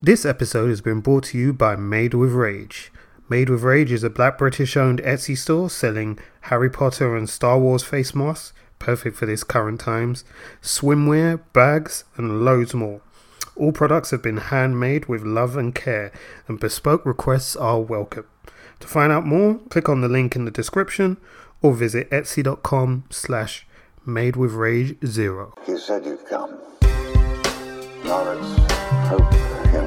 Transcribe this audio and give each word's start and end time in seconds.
This 0.00 0.24
episode 0.24 0.68
has 0.68 0.80
been 0.80 1.00
brought 1.00 1.24
to 1.24 1.38
you 1.38 1.52
by 1.52 1.74
Made 1.74 2.14
with 2.14 2.30
Rage. 2.30 2.92
Made 3.28 3.50
with 3.50 3.64
Rage 3.64 3.90
is 3.90 4.04
a 4.04 4.08
black 4.08 4.38
British 4.38 4.76
owned 4.76 5.00
Etsy 5.02 5.36
store 5.36 5.68
selling 5.68 6.20
Harry 6.42 6.70
Potter 6.70 7.16
and 7.16 7.28
Star 7.28 7.58
Wars 7.58 7.82
face 7.82 8.14
masks, 8.14 8.52
perfect 8.78 9.16
for 9.16 9.26
this 9.26 9.42
current 9.42 9.80
times, 9.80 10.24
swimwear, 10.62 11.40
bags, 11.52 12.04
and 12.16 12.44
loads 12.44 12.74
more. 12.74 13.00
All 13.56 13.72
products 13.72 14.12
have 14.12 14.22
been 14.22 14.36
handmade 14.36 15.06
with 15.06 15.24
love 15.24 15.56
and 15.56 15.74
care, 15.74 16.12
and 16.46 16.60
bespoke 16.60 17.04
requests 17.04 17.56
are 17.56 17.80
welcome. 17.80 18.28
To 18.78 18.86
find 18.86 19.10
out 19.10 19.26
more, 19.26 19.56
click 19.68 19.88
on 19.88 20.00
the 20.00 20.08
link 20.08 20.36
in 20.36 20.44
the 20.44 20.52
description 20.52 21.16
or 21.60 21.74
visit 21.74 22.08
etsy.com 22.10 23.02
slash 23.10 23.66
made 24.06 24.36
with 24.36 24.52
rage 24.52 24.96
zero. 25.04 25.54
Said 25.76 26.06
you'd 26.06 26.24
come. 26.26 26.56
Lawrence, 28.04 28.58
hope 29.08 29.32
you're 29.32 29.82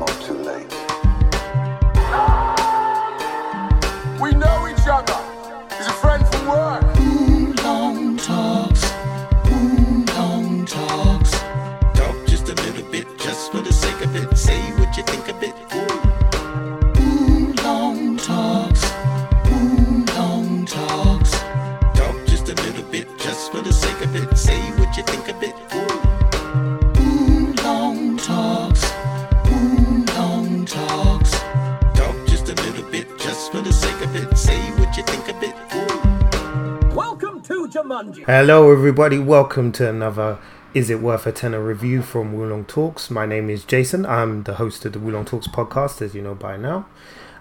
Hello, 38.20 38.72
everybody. 38.72 39.18
Welcome 39.18 39.72
to 39.74 39.88
another 39.90 40.38
Is 40.74 40.90
It 40.90 41.00
Worth 41.00 41.26
a 41.26 41.32
Tenner 41.32 41.64
review 41.64 42.02
from 42.02 42.34
Wulong 42.34 42.68
Talks. 42.68 43.10
My 43.10 43.26
name 43.26 43.50
is 43.50 43.64
Jason. 43.64 44.06
I'm 44.06 44.44
the 44.44 44.56
host 44.56 44.84
of 44.84 44.92
the 44.92 45.00
Wulong 45.00 45.26
Talks 45.26 45.48
podcast, 45.48 46.02
as 46.02 46.14
you 46.14 46.22
know 46.22 46.36
by 46.36 46.58
now. 46.58 46.88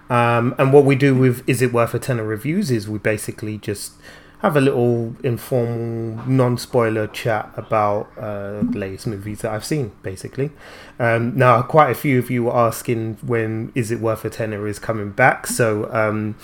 Um, 0.09 0.55
and 0.57 0.71
what 0.71 0.85
we 0.85 0.95
do 0.95 1.13
with 1.13 1.47
Is 1.47 1.61
It 1.61 1.73
Worth 1.73 1.93
a 1.93 1.99
Tenner 1.99 2.23
reviews 2.23 2.71
is 2.71 2.87
we 2.87 2.99
basically 2.99 3.57
just 3.57 3.93
have 4.39 4.55
a 4.55 4.61
little 4.61 5.13
informal, 5.23 6.25
non 6.25 6.57
spoiler 6.57 7.07
chat 7.07 7.51
about 7.57 8.09
uh, 8.17 8.61
the 8.61 8.77
latest 8.77 9.07
movies 9.07 9.41
that 9.41 9.51
I've 9.51 9.65
seen, 9.65 9.91
basically. 10.03 10.51
Um, 10.99 11.37
now, 11.37 11.61
quite 11.63 11.91
a 11.91 11.95
few 11.95 12.17
of 12.17 12.31
you 12.31 12.45
were 12.45 12.55
asking 12.55 13.17
when 13.21 13.73
Is 13.75 13.91
It 13.91 13.99
Worth 13.99 14.23
a 14.23 14.29
Tenner 14.29 14.65
is 14.67 14.79
coming 14.79 15.11
back. 15.11 15.47
So, 15.47 15.93
um, 15.93 16.35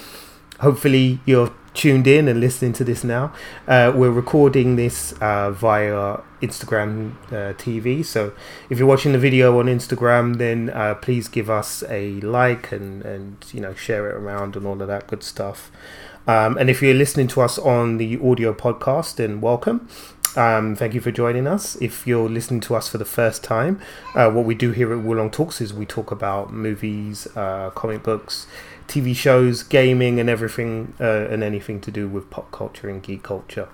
hopefully 0.59 1.19
you're 1.25 1.53
tuned 1.77 2.07
in 2.07 2.27
and 2.27 2.39
listening 2.39 2.73
to 2.73 2.83
this 2.83 3.03
now. 3.03 3.31
Uh, 3.67 3.93
we're 3.95 4.11
recording 4.11 4.75
this 4.75 5.13
uh, 5.21 5.51
via 5.51 6.17
Instagram 6.41 7.13
uh, 7.27 7.53
TV. 7.53 8.03
So 8.03 8.33
if 8.69 8.79
you're 8.79 8.87
watching 8.87 9.11
the 9.11 9.19
video 9.19 9.57
on 9.59 9.67
Instagram, 9.67 10.37
then 10.37 10.71
uh, 10.71 10.95
please 10.95 11.27
give 11.27 11.49
us 11.49 11.83
a 11.87 12.19
like 12.21 12.71
and 12.71 13.05
and 13.05 13.45
you 13.53 13.61
know 13.61 13.75
share 13.75 14.09
it 14.09 14.15
around 14.15 14.55
and 14.55 14.65
all 14.65 14.81
of 14.81 14.87
that 14.87 15.07
good 15.07 15.23
stuff. 15.23 15.71
Um, 16.25 16.57
and 16.57 16.69
if 16.69 16.81
you're 16.81 16.95
listening 16.95 17.27
to 17.29 17.41
us 17.41 17.57
on 17.57 17.97
the 17.97 18.19
audio 18.21 18.53
podcast, 18.53 19.15
then 19.15 19.39
welcome. 19.39 19.87
Um, 20.35 20.75
thank 20.75 20.93
you 20.93 21.01
for 21.01 21.11
joining 21.11 21.47
us. 21.47 21.75
If 21.81 22.05
you're 22.05 22.29
listening 22.29 22.59
to 22.61 22.75
us 22.75 22.87
for 22.87 22.97
the 22.97 23.05
first 23.05 23.43
time, 23.43 23.79
uh, 24.13 24.29
what 24.29 24.45
we 24.45 24.53
do 24.53 24.71
here 24.71 24.93
at 24.93 25.03
Wulong 25.03 25.31
Talks 25.31 25.61
is 25.61 25.73
we 25.73 25.85
talk 25.85 26.11
about 26.11 26.51
movies, 26.53 27.27
uh, 27.35 27.71
comic 27.71 28.03
books, 28.03 28.45
TV 28.87 29.15
shows, 29.15 29.63
gaming, 29.63 30.19
and 30.19 30.29
everything 30.29 30.93
uh, 30.99 31.27
and 31.29 31.43
anything 31.43 31.81
to 31.81 31.91
do 31.91 32.07
with 32.07 32.29
pop 32.29 32.51
culture 32.51 32.89
and 32.89 33.03
geek 33.03 33.23
culture. 33.23 33.69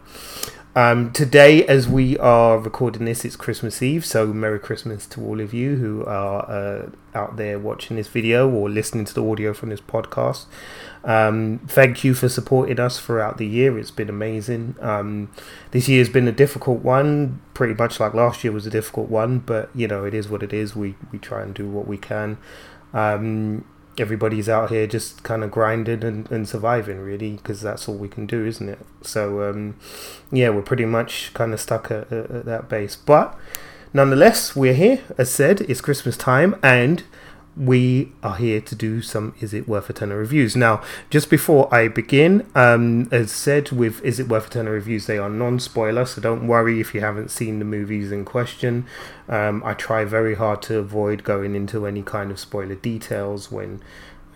Um, 0.75 1.11
today, 1.11 1.63
as 1.67 1.87
we 1.87 2.17
are 2.17 2.57
recording 2.57 3.05
this, 3.05 3.23
it's 3.23 3.35
Christmas 3.35 3.83
Eve, 3.83 4.03
so 4.03 4.33
Merry 4.33 4.57
Christmas 4.57 5.05
to 5.07 5.21
all 5.21 5.39
of 5.39 5.53
you 5.53 5.75
who 5.75 6.03
are 6.05 6.49
uh, 6.49 6.89
out 7.13 7.37
there 7.37 7.59
watching 7.59 7.95
this 7.95 8.07
video 8.07 8.49
or 8.49 8.71
listening 8.71 9.05
to 9.05 9.13
the 9.13 9.23
audio 9.23 9.53
from 9.53 9.69
this 9.69 9.81
podcast. 9.81 10.45
Um, 11.03 11.59
thank 11.67 12.03
you 12.03 12.15
for 12.15 12.27
supporting 12.27 12.79
us 12.79 12.99
throughout 12.99 13.37
the 13.37 13.45
year. 13.45 13.77
It's 13.77 13.91
been 13.91 14.09
amazing. 14.09 14.75
Um, 14.79 15.29
this 15.69 15.87
year's 15.87 16.09
been 16.09 16.27
a 16.27 16.31
difficult 16.31 16.79
one, 16.79 17.39
pretty 17.53 17.75
much 17.75 17.99
like 17.99 18.15
last 18.15 18.43
year 18.43 18.51
was 18.51 18.65
a 18.65 18.71
difficult 18.71 19.09
one, 19.09 19.39
but 19.39 19.69
you 19.75 19.87
know, 19.87 20.05
it 20.05 20.15
is 20.15 20.27
what 20.27 20.41
it 20.41 20.53
is. 20.53 20.75
We, 20.75 20.95
we 21.11 21.19
try 21.19 21.43
and 21.43 21.53
do 21.53 21.69
what 21.69 21.87
we 21.87 21.99
can. 21.99 22.39
Um, 22.93 23.65
everybody's 23.97 24.49
out 24.49 24.69
here 24.69 24.87
just 24.87 25.23
kind 25.23 25.43
of 25.43 25.51
grinding 25.51 26.03
and, 26.03 26.29
and 26.31 26.47
surviving 26.47 26.99
really 26.99 27.33
because 27.33 27.61
that's 27.61 27.87
all 27.87 27.95
we 27.95 28.07
can 28.07 28.25
do 28.25 28.45
isn't 28.45 28.69
it? 28.69 28.79
So 29.01 29.49
um, 29.49 29.77
yeah 30.31 30.49
we're 30.49 30.61
pretty 30.61 30.85
much 30.85 31.31
kind 31.33 31.53
of 31.53 31.59
stuck 31.59 31.91
at, 31.91 32.11
at, 32.11 32.31
at 32.31 32.45
that 32.45 32.69
base. 32.69 32.95
But 32.95 33.37
nonetheless 33.93 34.55
we're 34.55 34.73
here. 34.73 35.01
As 35.17 35.29
said 35.31 35.61
it's 35.61 35.81
christmas 35.81 36.17
time 36.17 36.59
and 36.63 37.03
we 37.55 38.11
are 38.23 38.35
here 38.35 38.59
to 38.59 38.75
do 38.75 39.01
some 39.01 39.35
is 39.39 39.53
it 39.53 39.67
worth 39.67 39.89
a 39.89 39.93
tenner 39.93 40.17
reviews. 40.17 40.55
Now 40.55 40.81
just 41.09 41.29
before 41.29 41.73
i 41.73 41.87
begin 41.87 42.45
um, 42.55 43.07
as 43.11 43.31
said 43.31 43.71
with 43.71 44.03
is 44.03 44.19
it 44.19 44.27
worth 44.27 44.47
a 44.47 44.49
tenner 44.49 44.71
reviews 44.71 45.05
they 45.05 45.17
are 45.17 45.29
non-spoiler 45.29 46.05
so 46.05 46.21
don't 46.21 46.47
worry 46.47 46.79
if 46.79 46.93
you 46.93 47.01
haven't 47.01 47.29
seen 47.29 47.59
the 47.59 47.65
movies 47.65 48.11
in 48.11 48.25
question. 48.25 48.85
Um, 49.29 49.63
i 49.65 49.73
try 49.73 50.03
very 50.03 50.35
hard 50.35 50.61
to 50.63 50.79
avoid 50.79 51.23
going 51.23 51.55
into 51.55 51.85
any 51.85 52.01
kind 52.01 52.31
of 52.31 52.39
spoiler 52.39 52.75
details 52.75 53.51
when 53.51 53.81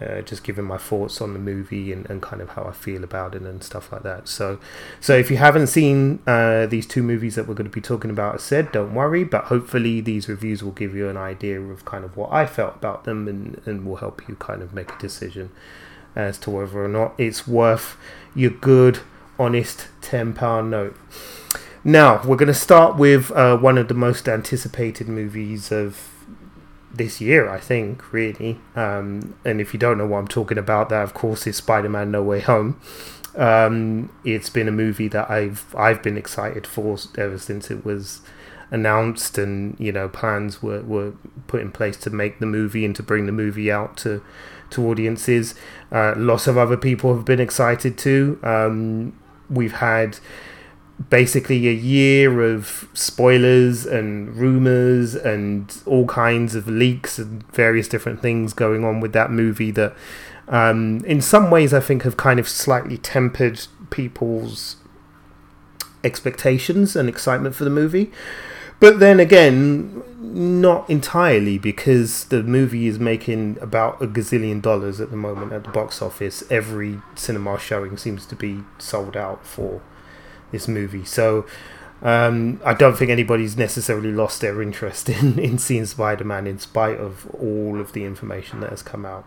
uh, 0.02 0.22
just 0.22 0.44
giving 0.44 0.66
my 0.66 0.78
thoughts 0.78 1.22
on 1.22 1.34
the 1.34 1.40
movie 1.40 1.92
and, 1.92 2.10
and 2.10 2.22
kind 2.22 2.42
of 2.42 2.50
how 2.50 2.64
I 2.64 2.72
feel 2.72 3.04
about 3.04 3.36
it 3.36 3.42
and 3.42 3.64
stuff 3.64 3.92
like 3.92 4.04
that. 4.04 4.28
So, 4.28 4.60
so 5.00 5.16
if 5.18 5.32
you 5.32 5.38
haven't 5.38 5.68
seen 5.68 6.20
uh, 6.28 6.66
these 6.68 6.86
two 6.86 7.04
movies 7.04 7.36
that 7.36 7.48
we're 7.48 7.56
going 7.56 7.70
to 7.70 7.74
be 7.74 7.82
talking 7.82 8.12
about, 8.12 8.36
as 8.36 8.44
said, 8.44 8.72
don't 8.72 8.94
worry. 8.94 9.24
But 9.24 9.46
hopefully, 9.46 10.02
these 10.02 10.30
reviews 10.30 10.64
will 10.64 10.72
give 10.72 10.96
you 10.96 11.10
an 11.10 11.18
idea 11.18 11.60
of 11.60 11.86
kind 11.86 12.06
of 12.06 12.16
what 12.16 12.32
I 12.32 12.46
felt 12.46 12.76
about 12.76 13.04
them 13.04 13.28
and, 13.28 13.62
and 13.66 13.86
will 13.86 13.98
help 13.98 14.28
you 14.28 14.36
kind 14.36 14.62
of 14.62 14.74
make 14.74 14.92
a 14.92 14.98
decision 15.00 15.50
as 16.16 16.38
to 16.40 16.50
whether 16.50 16.84
or 16.84 16.88
not 16.88 17.14
it's 17.18 17.48
worth 17.48 17.98
your 18.36 18.52
good, 18.52 19.00
honest 19.38 19.88
ten 20.02 20.34
pound 20.34 20.72
note. 20.72 20.96
Now, 21.84 22.22
we're 22.26 22.38
going 22.38 22.48
to 22.48 22.54
start 22.54 22.98
with 22.98 23.32
uh, 23.32 23.56
one 23.58 23.78
of 23.78 23.88
the 23.88 23.94
most 23.94 24.28
anticipated 24.28 25.08
movies 25.08 25.72
of 25.72 26.17
this 26.94 27.22
year, 27.22 27.50
I 27.50 27.60
think, 27.60 28.12
really. 28.12 28.60
Um, 28.76 29.36
and 29.46 29.60
if 29.62 29.74
you 29.74 29.80
don't 29.80 29.98
know 29.98 30.08
what 30.08 30.20
I'm 30.20 30.28
talking 30.28 30.58
about, 30.58 30.90
that 30.90 31.04
of 31.04 31.14
course 31.14 31.46
is 31.48 31.58
Spider-Man: 31.58 32.12
No 32.12 32.24
Way 32.24 32.40
Home. 32.42 32.80
Um, 33.36 34.12
it's 34.24 34.50
been 34.50 34.68
a 34.68 34.72
movie 34.72 35.08
that 35.10 35.30
I've 35.30 35.74
I've 35.76 36.02
been 36.02 36.18
excited 36.18 36.66
for 36.66 36.98
ever 37.18 37.38
since 37.38 37.70
it 37.70 37.86
was 37.86 38.22
announced, 38.72 39.38
and 39.38 39.76
you 39.80 39.92
know 39.92 40.10
plans 40.10 40.62
were, 40.64 40.82
were 40.82 41.14
put 41.48 41.62
in 41.62 41.72
place 41.72 41.98
to 41.98 42.10
make 42.10 42.40
the 42.40 42.46
movie 42.46 42.84
and 42.84 42.96
to 42.96 43.04
bring 43.04 43.26
the 43.26 43.32
movie 43.32 43.72
out 43.72 43.98
to 43.98 44.24
to 44.72 44.88
audiences. 44.90 45.56
Uh, 45.92 46.14
lots 46.18 46.48
of 46.48 46.58
other 46.58 46.78
people 46.78 47.16
have 47.16 47.26
been 47.26 47.40
excited 47.40 47.98
too. 47.98 48.40
Um, 48.44 49.18
we've 49.50 49.74
had 49.74 50.20
basically 51.10 51.68
a 51.68 51.74
year 51.74 52.44
of 52.44 52.90
spoilers 52.94 53.86
and 53.86 54.36
rumors 54.36 55.16
and 55.16 55.82
all 55.86 56.06
kinds 56.08 56.56
of 56.56 56.68
leaks 56.68 57.20
and 57.20 57.44
various 57.54 57.88
different 57.88 58.22
things 58.22 58.54
going 58.54 58.84
on 58.84 59.00
with 59.00 59.14
that 59.14 59.32
movie 59.32 59.72
that 59.72 59.96
um, 60.48 61.04
in 61.06 61.22
some 61.22 61.52
ways 61.52 61.74
I 61.74 61.80
think 61.80 62.04
have 62.04 62.18
kind 62.18 62.40
of 62.40 62.48
slightly 62.48 62.98
tempered 62.98 63.68
people's 63.90 64.78
expectations 66.04 66.96
and 66.96 67.08
excitement 67.08 67.56
for 67.56 67.64
the 67.64 67.70
movie. 67.70 68.12
But 68.80 69.00
then 69.00 69.20
again, 69.20 70.04
not 70.20 70.88
entirely 70.90 71.58
because 71.58 72.26
the 72.26 72.44
movie 72.44 72.88
is 72.88 73.00
making 73.00 73.58
about 73.60 74.02
a 74.02 74.08
gazillion 74.08 74.62
dollars 74.62 75.02
at 75.02 75.10
the 75.10 75.18
moment 75.18 75.52
at 75.52 75.64
the 75.64 75.72
box 75.72 76.02
office. 76.02 76.44
Every 76.52 77.02
cinema 77.16 77.60
showing 77.60 77.98
seems 77.98 78.26
to 78.28 78.36
be 78.36 78.60
sold 78.78 79.18
out 79.18 79.46
for 79.46 79.82
this 80.52 80.68
movie. 80.68 81.06
So 81.06 81.46
um, 82.02 82.62
I 82.64 82.74
don't 82.74 82.98
think 82.98 83.10
anybody's 83.10 83.58
necessarily 83.58 84.12
lost 84.12 84.42
their 84.42 84.62
interest 84.62 85.10
in, 85.22 85.40
in 85.40 85.58
seeing 85.58 85.86
Spider 85.86 86.24
Man 86.24 86.48
in 86.48 86.60
spite 86.60 87.00
of 87.00 87.30
all 87.32 87.80
of 87.80 87.94
the 87.94 88.04
information 88.04 88.60
that 88.62 88.70
has 88.70 88.82
come 88.82 89.06
out. 89.06 89.26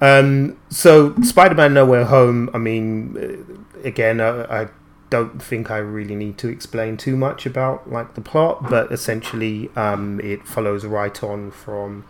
Um, 0.00 0.58
so 0.68 1.14
Spider 1.22 1.54
Man 1.54 1.74
No 1.74 1.84
Way 1.84 2.04
Home, 2.04 2.50
I 2.54 2.58
mean, 2.58 3.16
uh, 3.16 3.86
again, 3.86 4.20
I, 4.20 4.62
I 4.62 4.68
don't 5.10 5.42
think 5.42 5.70
I 5.70 5.78
really 5.78 6.14
need 6.14 6.38
to 6.38 6.48
explain 6.48 6.96
too 6.96 7.16
much 7.16 7.46
about 7.46 7.90
like 7.90 8.14
the 8.14 8.20
plot, 8.20 8.68
but 8.68 8.92
essentially 8.92 9.70
um, 9.74 10.20
it 10.20 10.46
follows 10.46 10.84
right 10.84 11.22
on 11.22 11.50
from 11.50 12.04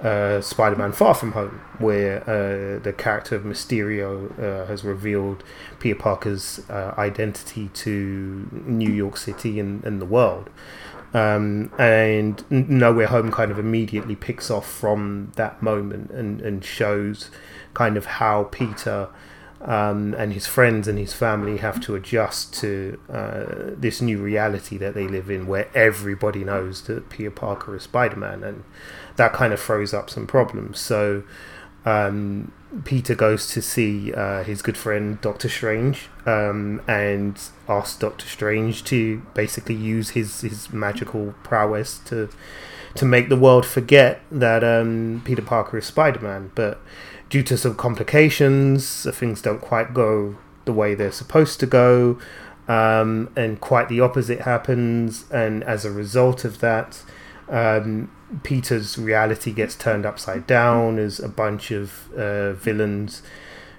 uh, 0.00 0.40
Spider-Man: 0.40 0.92
Far 0.92 1.14
From 1.14 1.32
Home, 1.32 1.60
where 1.78 2.22
uh, 2.22 2.78
the 2.78 2.92
character 2.92 3.36
of 3.36 3.42
Mysterio 3.42 4.38
uh, 4.38 4.66
has 4.66 4.84
revealed 4.84 5.42
Peter 5.80 5.98
Parker's 5.98 6.60
uh, 6.70 6.94
identity 6.96 7.68
to 7.74 8.48
New 8.52 8.90
York 8.90 9.16
City 9.16 9.58
and, 9.58 9.84
and 9.84 10.00
the 10.00 10.06
world. 10.06 10.50
Um, 11.14 11.72
and 11.78 12.44
No 12.50 12.92
Way 12.92 13.06
Home 13.06 13.30
kind 13.32 13.50
of 13.50 13.58
immediately 13.58 14.14
picks 14.14 14.50
off 14.50 14.70
from 14.70 15.32
that 15.36 15.62
moment 15.62 16.10
and, 16.10 16.40
and 16.42 16.62
shows 16.62 17.30
kind 17.72 17.96
of 17.96 18.04
how 18.04 18.44
Peter 18.44 19.08
um, 19.60 20.14
and 20.14 20.32
his 20.32 20.46
friends 20.46 20.86
and 20.86 20.98
his 20.98 21.12
family 21.12 21.56
have 21.56 21.80
to 21.80 21.94
adjust 21.96 22.54
to 22.54 23.00
uh, 23.10 23.44
this 23.76 24.00
new 24.00 24.18
reality 24.18 24.76
that 24.78 24.94
they 24.94 25.08
live 25.08 25.30
in, 25.30 25.46
where 25.46 25.68
everybody 25.74 26.44
knows 26.44 26.82
that 26.82 27.08
Peter 27.08 27.30
Parker 27.30 27.74
is 27.74 27.82
Spider 27.82 28.16
Man, 28.16 28.44
and 28.44 28.64
that 29.18 29.32
kind 29.32 29.52
of 29.52 29.60
throws 29.60 29.92
up 29.92 30.08
some 30.08 30.26
problems. 30.26 30.80
So 30.80 31.24
um, 31.84 32.52
Peter 32.84 33.14
goes 33.14 33.48
to 33.48 33.60
see 33.60 34.12
uh, 34.14 34.44
his 34.44 34.62
good 34.62 34.76
friend 34.76 35.20
Doctor 35.20 35.48
Strange 35.48 36.08
um, 36.24 36.80
and 36.86 37.38
asks 37.68 37.98
Doctor 37.98 38.26
Strange 38.26 38.84
to 38.84 39.22
basically 39.34 39.74
use 39.74 40.10
his, 40.10 40.40
his 40.40 40.72
magical 40.72 41.34
prowess 41.42 41.98
to 42.06 42.30
to 42.94 43.04
make 43.04 43.28
the 43.28 43.36
world 43.36 43.66
forget 43.66 44.22
that 44.30 44.64
um, 44.64 45.22
Peter 45.24 45.42
Parker 45.42 45.78
is 45.78 45.84
Spider 45.86 46.20
Man, 46.20 46.50
but 46.54 46.80
due 47.28 47.42
to 47.44 47.56
some 47.56 47.74
complications, 47.76 49.06
things 49.12 49.42
don't 49.42 49.60
quite 49.60 49.92
go 49.92 50.36
the 50.64 50.72
way 50.72 50.94
they're 50.94 51.12
supposed 51.12 51.60
to 51.60 51.66
go, 51.66 52.18
um, 52.66 53.30
and 53.36 53.60
quite 53.60 53.88
the 53.88 54.00
opposite 54.00 54.40
happens. 54.40 55.26
And 55.30 55.62
as 55.64 55.84
a 55.84 55.92
result 55.92 56.44
of 56.44 56.60
that, 56.60 57.02
um, 57.48 58.10
Peter's 58.42 58.98
reality 58.98 59.52
gets 59.52 59.74
turned 59.74 60.04
upside 60.04 60.46
down 60.46 60.98
as 60.98 61.18
a 61.18 61.28
bunch 61.28 61.70
of 61.70 62.12
uh, 62.14 62.52
villains 62.52 63.22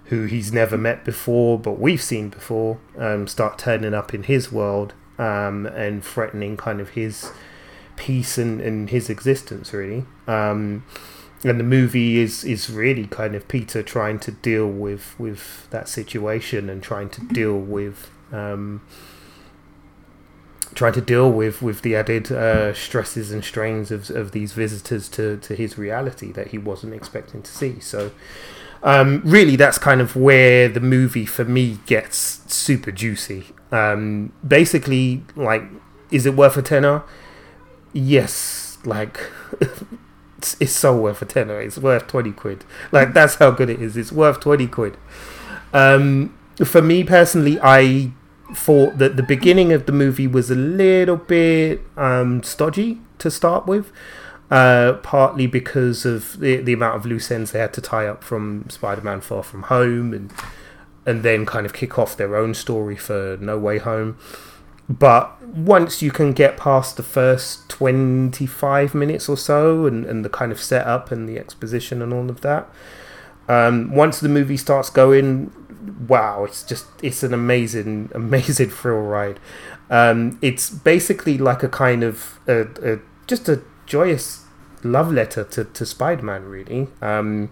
who 0.06 0.26
he's 0.26 0.52
never 0.52 0.78
met 0.78 1.06
before, 1.06 1.60
but 1.60 1.80
we've 1.80 2.02
seen 2.02 2.30
before, 2.30 2.80
um, 2.98 3.28
start 3.28 3.60
turning 3.60 3.94
up 3.94 4.14
in 4.14 4.24
his 4.24 4.52
world 4.52 4.94
um, 5.20 5.68
and 5.68 6.04
threatening 6.04 6.58
kind 6.58 6.82
of 6.82 6.90
his 6.90 7.32
peace 7.96 8.38
and, 8.38 8.60
and 8.60 8.90
his 8.90 9.10
existence, 9.10 9.72
really. 9.72 10.06
Um, 10.26 10.84
and 11.44 11.60
the 11.60 11.64
movie 11.64 12.18
is 12.18 12.44
is 12.44 12.70
really 12.70 13.06
kind 13.08 13.34
of 13.36 13.48
Peter 13.48 13.82
trying 13.82 14.20
to 14.20 14.32
deal 14.32 14.68
with 14.68 15.18
with 15.18 15.70
that 15.70 15.88
situation 15.88 16.70
and 16.70 16.84
trying 16.84 17.10
to 17.10 17.22
deal 17.28 17.58
with 17.58 18.12
um, 18.34 18.82
trying 20.74 20.94
to 20.94 21.02
deal 21.02 21.32
with 21.32 21.62
with 21.62 21.82
the 21.82 21.96
added 21.96 22.32
uh, 22.32 22.74
stresses 22.74 23.32
and 23.32 23.44
strains 23.44 23.92
of 23.92 24.10
of 24.12 24.32
these 24.32 24.54
visitors 24.54 25.10
to 25.10 25.38
to 25.38 25.56
his 25.56 25.78
reality 25.78 26.32
that 26.32 26.48
he 26.48 26.58
wasn't 26.58 26.94
expecting 26.94 27.42
to 27.42 27.52
see. 27.52 27.80
So. 27.80 28.12
Um, 28.82 29.22
really, 29.26 29.58
that's 29.58 29.78
kind 29.78 30.00
of 30.00 30.16
where 30.16 30.70
the 30.70 30.80
movie 30.80 31.26
for 31.26 31.44
me 31.44 31.80
gets 31.86 32.42
super 32.48 32.94
juicy. 32.94 33.48
Um, 33.74 34.32
basically, 34.48 35.24
like, 35.36 35.64
is 36.12 36.26
it 36.26 36.34
worth 36.34 36.56
a 36.56 36.62
tenner? 36.62 37.04
Yes, 37.92 38.78
like 38.86 39.20
it's, 40.38 40.72
so 40.72 41.00
worth 41.00 41.22
a 41.22 41.26
tenner. 41.26 41.60
It's 41.60 41.78
worth 41.78 42.08
twenty 42.08 42.32
quid. 42.32 42.64
Like 42.92 43.14
that's 43.14 43.36
how 43.36 43.52
good 43.52 43.70
it 43.70 43.82
is. 43.82 43.98
It's 43.98 44.12
worth 44.12 44.40
twenty 44.40 44.68
quid. 44.68 44.98
Um, 45.74 46.38
for 46.64 46.82
me 46.82 47.04
personally, 47.04 47.60
I 47.62 48.12
thought 48.56 48.98
that 48.98 49.18
the 49.18 49.24
beginning 49.24 49.72
of 49.72 49.86
the 49.86 49.92
movie 49.92 50.28
was 50.28 50.50
a 50.50 50.56
little 50.56 51.18
bit 51.18 51.82
um, 51.98 52.44
stodgy 52.44 53.00
to 53.20 53.32
start 53.32 53.66
with. 53.66 53.92
Uh, 54.52 54.94
partly 55.04 55.46
because 55.46 56.06
of 56.06 56.40
the, 56.40 56.58
the 56.58 56.74
amount 56.74 56.96
of 56.96 57.06
loose 57.06 57.30
ends 57.30 57.52
they 57.52 57.60
had 57.60 57.72
to 57.72 57.82
tie 57.82 58.08
up 58.08 58.24
from 58.24 58.66
Spider-Man 58.68 59.22
Far 59.22 59.44
From 59.44 59.62
Home, 59.64 60.12
and 60.12 60.34
and 61.06 61.24
then 61.24 61.46
kind 61.46 61.66
of 61.66 61.74
kick 61.74 62.00
off 62.00 62.18
their 62.18 62.36
own 62.36 62.54
story 62.54 62.96
for 62.96 63.38
No 63.40 63.58
Way 63.60 63.78
Home. 63.78 64.18
But 64.90 65.40
once 65.44 66.02
you 66.02 66.12
can 66.12 66.34
get 66.34 66.58
past 66.58 66.98
the 66.98 67.04
first 67.04 67.70
25 67.70 68.96
minutes 68.96 69.30
or 69.30 69.38
so 69.38 69.86
and, 69.86 70.04
and 70.04 70.26
the 70.26 70.30
kind 70.30 70.52
of 70.52 70.60
setup 70.60 71.12
and 71.12 71.30
the 71.30 71.38
exposition 71.38 72.02
and 72.02 72.12
all 72.12 72.30
of 72.30 72.42
that, 72.42 72.68
um, 73.48 73.92
once 73.92 74.20
the 74.20 74.30
movie 74.30 74.58
starts 74.58 74.90
going, 74.90 75.52
wow, 76.08 76.44
it's 76.44 76.64
just, 76.64 76.86
it's 77.02 77.24
an 77.24 77.34
amazing, 77.34 78.12
amazing 78.16 78.70
thrill 78.70 79.02
ride. 79.02 79.40
Um, 79.90 80.38
it's 80.42 80.70
basically 80.70 81.38
like 81.38 81.64
a 81.64 81.70
kind 81.70 82.04
of, 82.04 82.40
a, 82.48 82.68
a, 82.84 83.00
just 83.28 83.50
a 83.50 83.62
joyous 83.86 84.46
love 84.84 85.12
letter 85.12 85.44
to, 85.44 85.66
to 85.66 85.86
Spider 85.86 86.24
Man, 86.24 86.46
really. 86.46 86.88
Um, 87.02 87.52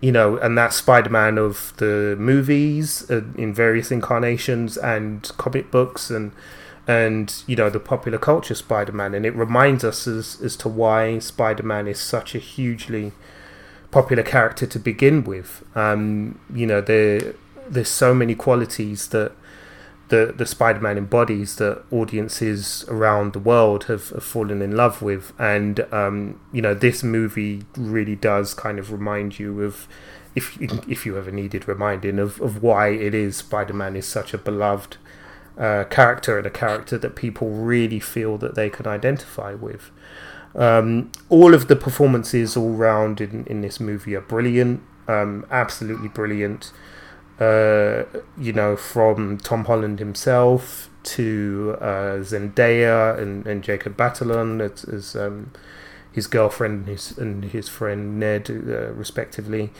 you 0.00 0.12
know, 0.12 0.36
and 0.36 0.56
that 0.58 0.72
Spider 0.72 1.10
Man 1.10 1.38
of 1.38 1.72
the 1.78 2.16
movies 2.18 3.10
uh, 3.10 3.22
in 3.36 3.54
various 3.54 3.90
incarnations 3.90 4.76
and 4.76 5.22
comic 5.36 5.70
books 5.70 6.10
and 6.10 6.32
and 6.86 7.42
you 7.46 7.56
know 7.56 7.68
the 7.68 7.80
popular 7.80 8.18
culture 8.18 8.54
Spider 8.54 8.92
Man, 8.92 9.14
and 9.14 9.26
it 9.26 9.34
reminds 9.34 9.84
us 9.84 10.06
as 10.06 10.40
as 10.42 10.56
to 10.56 10.68
why 10.68 11.18
Spider 11.18 11.62
Man 11.62 11.88
is 11.88 11.98
such 11.98 12.34
a 12.34 12.38
hugely 12.38 13.12
popular 13.90 14.22
character 14.22 14.66
to 14.66 14.78
begin 14.78 15.24
with. 15.24 15.64
Um, 15.76 16.38
you 16.52 16.66
know, 16.66 16.80
there 16.80 17.34
there's 17.68 17.88
so 17.88 18.14
many 18.14 18.34
qualities 18.34 19.08
that 19.08 19.32
the 20.08 20.32
the 20.36 20.46
Spider-Man 20.46 20.98
embodies 20.98 21.56
that 21.56 21.82
audiences 21.90 22.84
around 22.88 23.32
the 23.32 23.38
world 23.38 23.84
have, 23.84 24.10
have 24.10 24.22
fallen 24.22 24.62
in 24.62 24.76
love 24.76 25.02
with, 25.02 25.32
and 25.38 25.80
um, 25.92 26.40
you 26.52 26.62
know 26.62 26.74
this 26.74 27.02
movie 27.02 27.64
really 27.76 28.16
does 28.16 28.54
kind 28.54 28.78
of 28.78 28.92
remind 28.92 29.38
you 29.38 29.62
of 29.62 29.88
if 30.34 30.56
if 30.60 31.06
you 31.06 31.16
ever 31.18 31.30
needed 31.30 31.66
reminding 31.66 32.18
of, 32.18 32.40
of 32.40 32.62
why 32.62 32.88
it 32.88 33.14
is 33.14 33.38
Spider-Man 33.38 33.96
is 33.96 34.06
such 34.06 34.32
a 34.32 34.38
beloved 34.38 34.96
uh, 35.58 35.84
character 35.84 36.38
and 36.38 36.46
a 36.46 36.50
character 36.50 36.98
that 36.98 37.16
people 37.16 37.50
really 37.50 37.98
feel 37.98 38.38
that 38.38 38.54
they 38.54 38.70
can 38.70 38.86
identify 38.86 39.54
with. 39.54 39.90
Um, 40.56 41.12
all 41.28 41.54
of 41.54 41.68
the 41.68 41.76
performances 41.76 42.56
all 42.56 42.70
round 42.70 43.20
in, 43.20 43.44
in 43.46 43.60
this 43.60 43.78
movie 43.78 44.14
are 44.16 44.22
brilliant, 44.22 44.80
um, 45.06 45.46
absolutely 45.50 46.08
brilliant 46.08 46.72
uh, 47.38 48.04
you 48.38 48.52
know, 48.52 48.76
from 48.76 49.38
Tom 49.38 49.64
Holland 49.66 49.98
himself 49.98 50.88
to 51.02 51.76
uh, 51.80 52.18
Zendaya 52.20 53.18
and, 53.18 53.46
and 53.46 53.62
Jacob 53.62 53.96
Batalon 53.96 54.60
as, 54.60 54.84
as 54.84 55.16
um, 55.16 55.52
his 56.10 56.26
girlfriend 56.26 56.80
and 56.80 56.88
his, 56.88 57.18
and 57.18 57.44
his 57.44 57.68
friend 57.68 58.18
Ned, 58.18 58.50
uh, 58.50 58.92
respectively. 58.92 59.70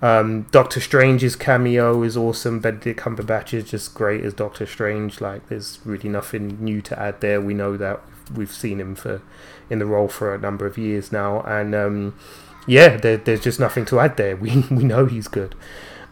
Um, 0.00 0.42
Doctor 0.52 0.80
Strange's 0.80 1.34
cameo 1.34 2.02
is 2.02 2.16
awesome. 2.16 2.60
Benedict 2.60 3.00
Cumberbatch 3.00 3.52
is 3.52 3.70
just 3.70 3.94
great 3.94 4.22
as 4.22 4.34
Doctor 4.34 4.66
Strange. 4.66 5.20
Like, 5.20 5.48
there's 5.48 5.80
really 5.84 6.08
nothing 6.08 6.62
new 6.62 6.82
to 6.82 6.98
add 6.98 7.20
there. 7.20 7.40
We 7.40 7.54
know 7.54 7.76
that 7.78 8.00
we've 8.30 8.52
seen 8.52 8.80
him 8.80 8.94
for 8.94 9.22
in 9.70 9.78
the 9.78 9.86
role 9.86 10.08
for 10.08 10.34
a 10.34 10.38
number 10.38 10.66
of 10.66 10.78
years 10.78 11.12
now, 11.12 11.42
and 11.42 11.74
um, 11.74 12.18
yeah, 12.66 12.96
there, 12.96 13.16
there's 13.16 13.40
just 13.40 13.60
nothing 13.60 13.84
to 13.86 14.00
add 14.00 14.16
there. 14.16 14.36
We 14.40 14.64
we 14.70 14.84
know 14.84 15.06
he's 15.06 15.28
good. 15.28 15.54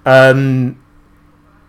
Um, 0.05 0.83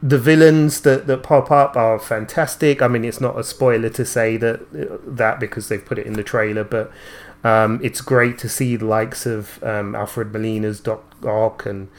the 0.02 0.20
villains 0.20 0.82
that, 0.82 1.08
that 1.08 1.24
pop 1.24 1.50
up 1.50 1.76
are 1.76 1.98
fantastic. 1.98 2.82
I 2.82 2.88
mean, 2.88 3.04
it's 3.04 3.20
not 3.20 3.38
a 3.38 3.44
spoiler 3.44 3.90
to 3.90 4.06
say 4.06 4.38
that 4.38 4.68
that 5.18 5.40
because 5.40 5.70
they've 5.70 5.84
put 5.84 5.98
it 6.00 6.06
in 6.06 6.14
the 6.14 6.24
trailer, 6.24 6.64
but 6.64 6.92
um, 7.44 7.80
it's 7.84 8.02
great 8.02 8.38
to 8.40 8.50
see 8.50 8.76
the 8.76 8.86
likes 8.86 9.26
of 9.26 9.62
um, 9.64 9.96
Alfred 9.96 10.32
Molina's 10.32 10.80
Doc 10.80 11.04
Ock 11.26 11.66
and 11.66 11.90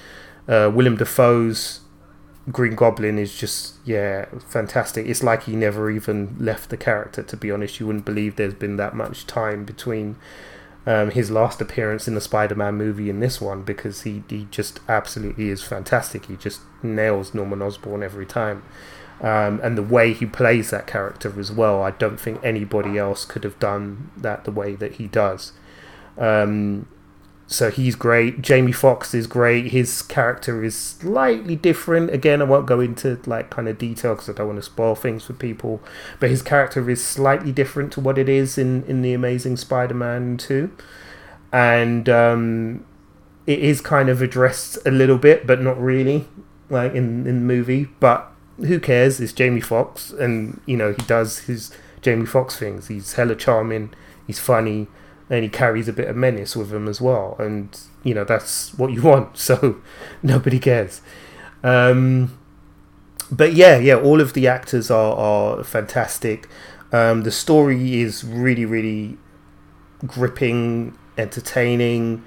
uh, 0.47 0.71
Willem 0.73 0.97
Dafoe's 0.97 1.81
Green 2.51 2.75
Goblin 2.75 3.19
is 3.19 3.35
just 3.37 3.75
yeah 3.85 4.27
fantastic. 4.49 5.07
It's 5.07 5.23
like 5.23 5.45
he 5.45 5.57
never 5.57 5.91
even 5.91 6.37
left 6.39 6.71
the 6.71 6.77
character. 6.77 7.23
To 7.23 7.37
be 7.37 7.51
honest, 7.51 7.81
you 7.81 7.87
wouldn't 7.87 8.05
believe 8.05 8.37
there's 8.37 8.55
been 8.55 8.77
that 8.77 8.95
much 8.95 9.27
time 9.27 9.65
between 9.65 10.17
um, 10.87 11.11
his 11.11 11.31
last 11.31 11.61
appearance 11.61 12.09
in 12.09 12.15
the 12.15 12.21
Spider-Man 12.21 12.75
movie 12.77 13.11
and 13.11 13.23
this 13.23 13.41
one 13.41 13.63
because 13.63 14.03
he, 14.03 14.23
he 14.29 14.49
just 14.51 14.81
absolutely 14.89 15.51
is 15.51 15.63
fantastic. 15.63 16.27
He 16.27 16.37
just 16.37 16.61
nails 16.83 17.35
Norman 17.35 17.61
Osborn 17.61 18.03
every 18.03 18.25
time. 18.25 18.63
Um, 19.21 19.61
and 19.63 19.77
the 19.77 19.83
way 19.83 20.15
he 20.15 20.25
plays 20.25 20.71
that 20.71 20.87
character 20.87 21.39
as 21.39 21.53
well, 21.53 21.83
I 21.83 21.91
don't 21.91 22.19
think 22.19 22.41
anybody 22.43 22.97
else 22.97 23.25
could 23.25 23.45
have 23.45 23.59
done 23.59 24.11
that 24.17 24.45
the 24.45 24.53
way 24.53 24.77
that 24.77 24.93
he 24.93 25.09
does. 25.09 25.53
Um, 26.17 26.87
so 27.51 27.71
he's 27.71 27.97
great. 27.97 28.43
Jamie 28.43 28.73
Foxx 28.73 29.15
is 29.15 29.27
great. 29.27 29.73
His 29.73 30.03
character 30.03 30.63
is 30.63 30.77
slightly 30.77 31.57
different. 31.57 32.11
Again, 32.11 32.43
I 32.43 32.45
won't 32.45 32.67
go 32.67 32.79
into 32.79 33.19
like 33.25 33.49
kind 33.49 33.69
of 33.69 33.79
detail 33.79 34.15
because 34.15 34.29
I 34.29 34.35
don't 34.35 34.49
want 34.49 34.59
to 34.59 34.63
spoil 34.63 34.95
things 34.95 35.25
for 35.25 35.33
people. 35.33 35.81
But 36.21 36.29
his 36.29 36.43
character 36.43 36.89
is 36.91 37.03
slightly 37.03 37.51
different 37.51 37.91
to 37.95 38.01
what 38.01 38.19
it 38.19 38.29
is 38.29 38.59
in 38.59 38.85
in 38.85 39.01
the 39.01 39.15
Amazing 39.15 39.57
Spider-Man 39.57 40.37
two, 40.37 40.71
and 41.51 42.07
um, 42.11 42.85
it 43.47 43.61
is 43.61 43.81
kind 43.81 44.11
of 44.11 44.21
addressed 44.21 44.79
a 44.85 44.91
little 44.91 45.19
bit, 45.19 45.47
but 45.47 45.63
not 45.63 45.81
really, 45.81 46.29
like 46.69 46.93
in 46.93 47.27
in 47.27 47.37
the 47.37 47.55
movie. 47.55 47.89
But 47.99 48.31
who 48.59 48.79
cares? 48.79 49.21
It's 49.21 49.33
Jamie 49.33 49.63
Foxx, 49.63 50.11
and 50.11 50.61
you 50.67 50.77
know 50.77 50.93
he 50.93 51.03
does 51.07 51.39
his 51.41 51.71
Jamie 52.03 52.27
Foxx 52.27 52.59
things. 52.59 52.89
He's 52.89 53.15
hella 53.15 53.37
charming. 53.37 53.95
He's 54.27 54.39
funny 54.39 54.89
and 55.31 55.43
he 55.43 55.49
carries 55.49 55.89
a 55.89 55.93
bit 55.93 56.09
of 56.09 56.17
menace 56.17 56.57
with 56.57 56.73
him 56.73 56.89
as 56.89 57.01
well. 57.01 57.37
And 57.39 57.79
you 58.03 58.15
know 58.15 58.25
that's 58.25 58.75
what 58.75 58.93
you 58.93 59.03
want, 59.11 59.37
so 59.37 59.77
nobody 60.23 60.59
cares. 60.59 61.01
Um, 61.63 62.39
but 63.31 63.53
yeah, 63.53 63.79
yeah, 63.79 63.97
all 63.97 64.21
of 64.21 64.33
the 64.33 64.47
actors 64.49 64.91
are 64.91 65.15
are 65.15 65.65
fantastic. 65.65 66.49
Um, 66.93 67.23
the 67.23 67.31
story 67.31 68.01
is 68.01 68.25
really, 68.25 68.65
really 68.65 69.19
gripping, 70.07 70.97
entertaining, 71.19 72.25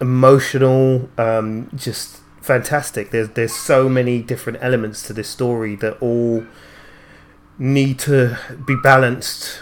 emotional, 0.00 1.10
um, 1.18 1.70
just 1.74 2.20
fantastic. 2.40 3.10
There's 3.10 3.30
there's 3.30 3.54
so 3.54 3.88
many 3.88 4.22
different 4.22 4.58
elements 4.62 5.02
to 5.08 5.12
this 5.12 5.28
story 5.28 5.76
that 5.76 6.00
all 6.00 6.46
need 7.58 7.98
to 7.98 8.38
be 8.66 8.76
balanced 8.76 9.60